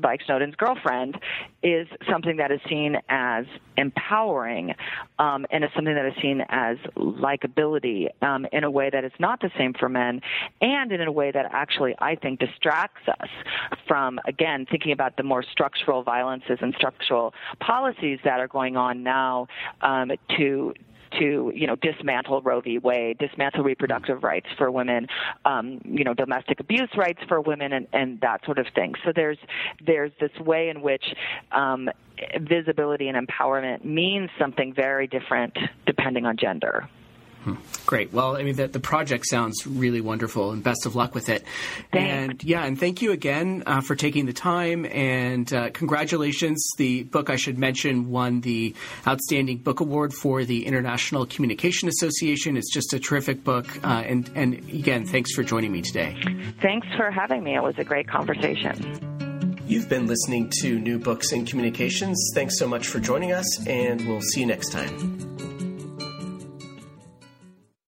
[0.01, 1.17] like Snowden's girlfriend,
[1.63, 3.45] is something that is seen as
[3.77, 4.73] empowering
[5.19, 9.11] um, and is something that is seen as likability um, in a way that is
[9.19, 10.21] not the same for men
[10.61, 13.29] and in a way that actually I think distracts us
[13.87, 19.03] from, again, thinking about the more structural violences and structural policies that are going on
[19.03, 19.47] now
[19.81, 20.73] um, to
[21.19, 22.77] to you know dismantle Roe v.
[22.77, 25.07] Wade, dismantle reproductive rights for women,
[25.45, 28.93] um, you know domestic abuse rights for women, and, and that sort of thing.
[29.05, 29.37] So there's
[29.85, 31.03] there's this way in which
[31.51, 31.89] um,
[32.39, 36.87] visibility and empowerment means something very different depending on gender.
[37.43, 37.55] Hmm.
[37.87, 38.13] Great.
[38.13, 41.43] Well, I mean, the, the project sounds really wonderful, and best of luck with it.
[41.91, 42.33] Thanks.
[42.33, 46.63] And yeah, and thank you again uh, for taking the time, and uh, congratulations.
[46.77, 48.75] The book I should mention won the
[49.07, 52.57] Outstanding Book Award for the International Communication Association.
[52.57, 56.15] It's just a terrific book, uh, and and again, thanks for joining me today.
[56.61, 57.55] Thanks for having me.
[57.55, 59.57] It was a great conversation.
[59.65, 62.31] You've been listening to New Books in Communications.
[62.35, 65.50] Thanks so much for joining us, and we'll see you next time.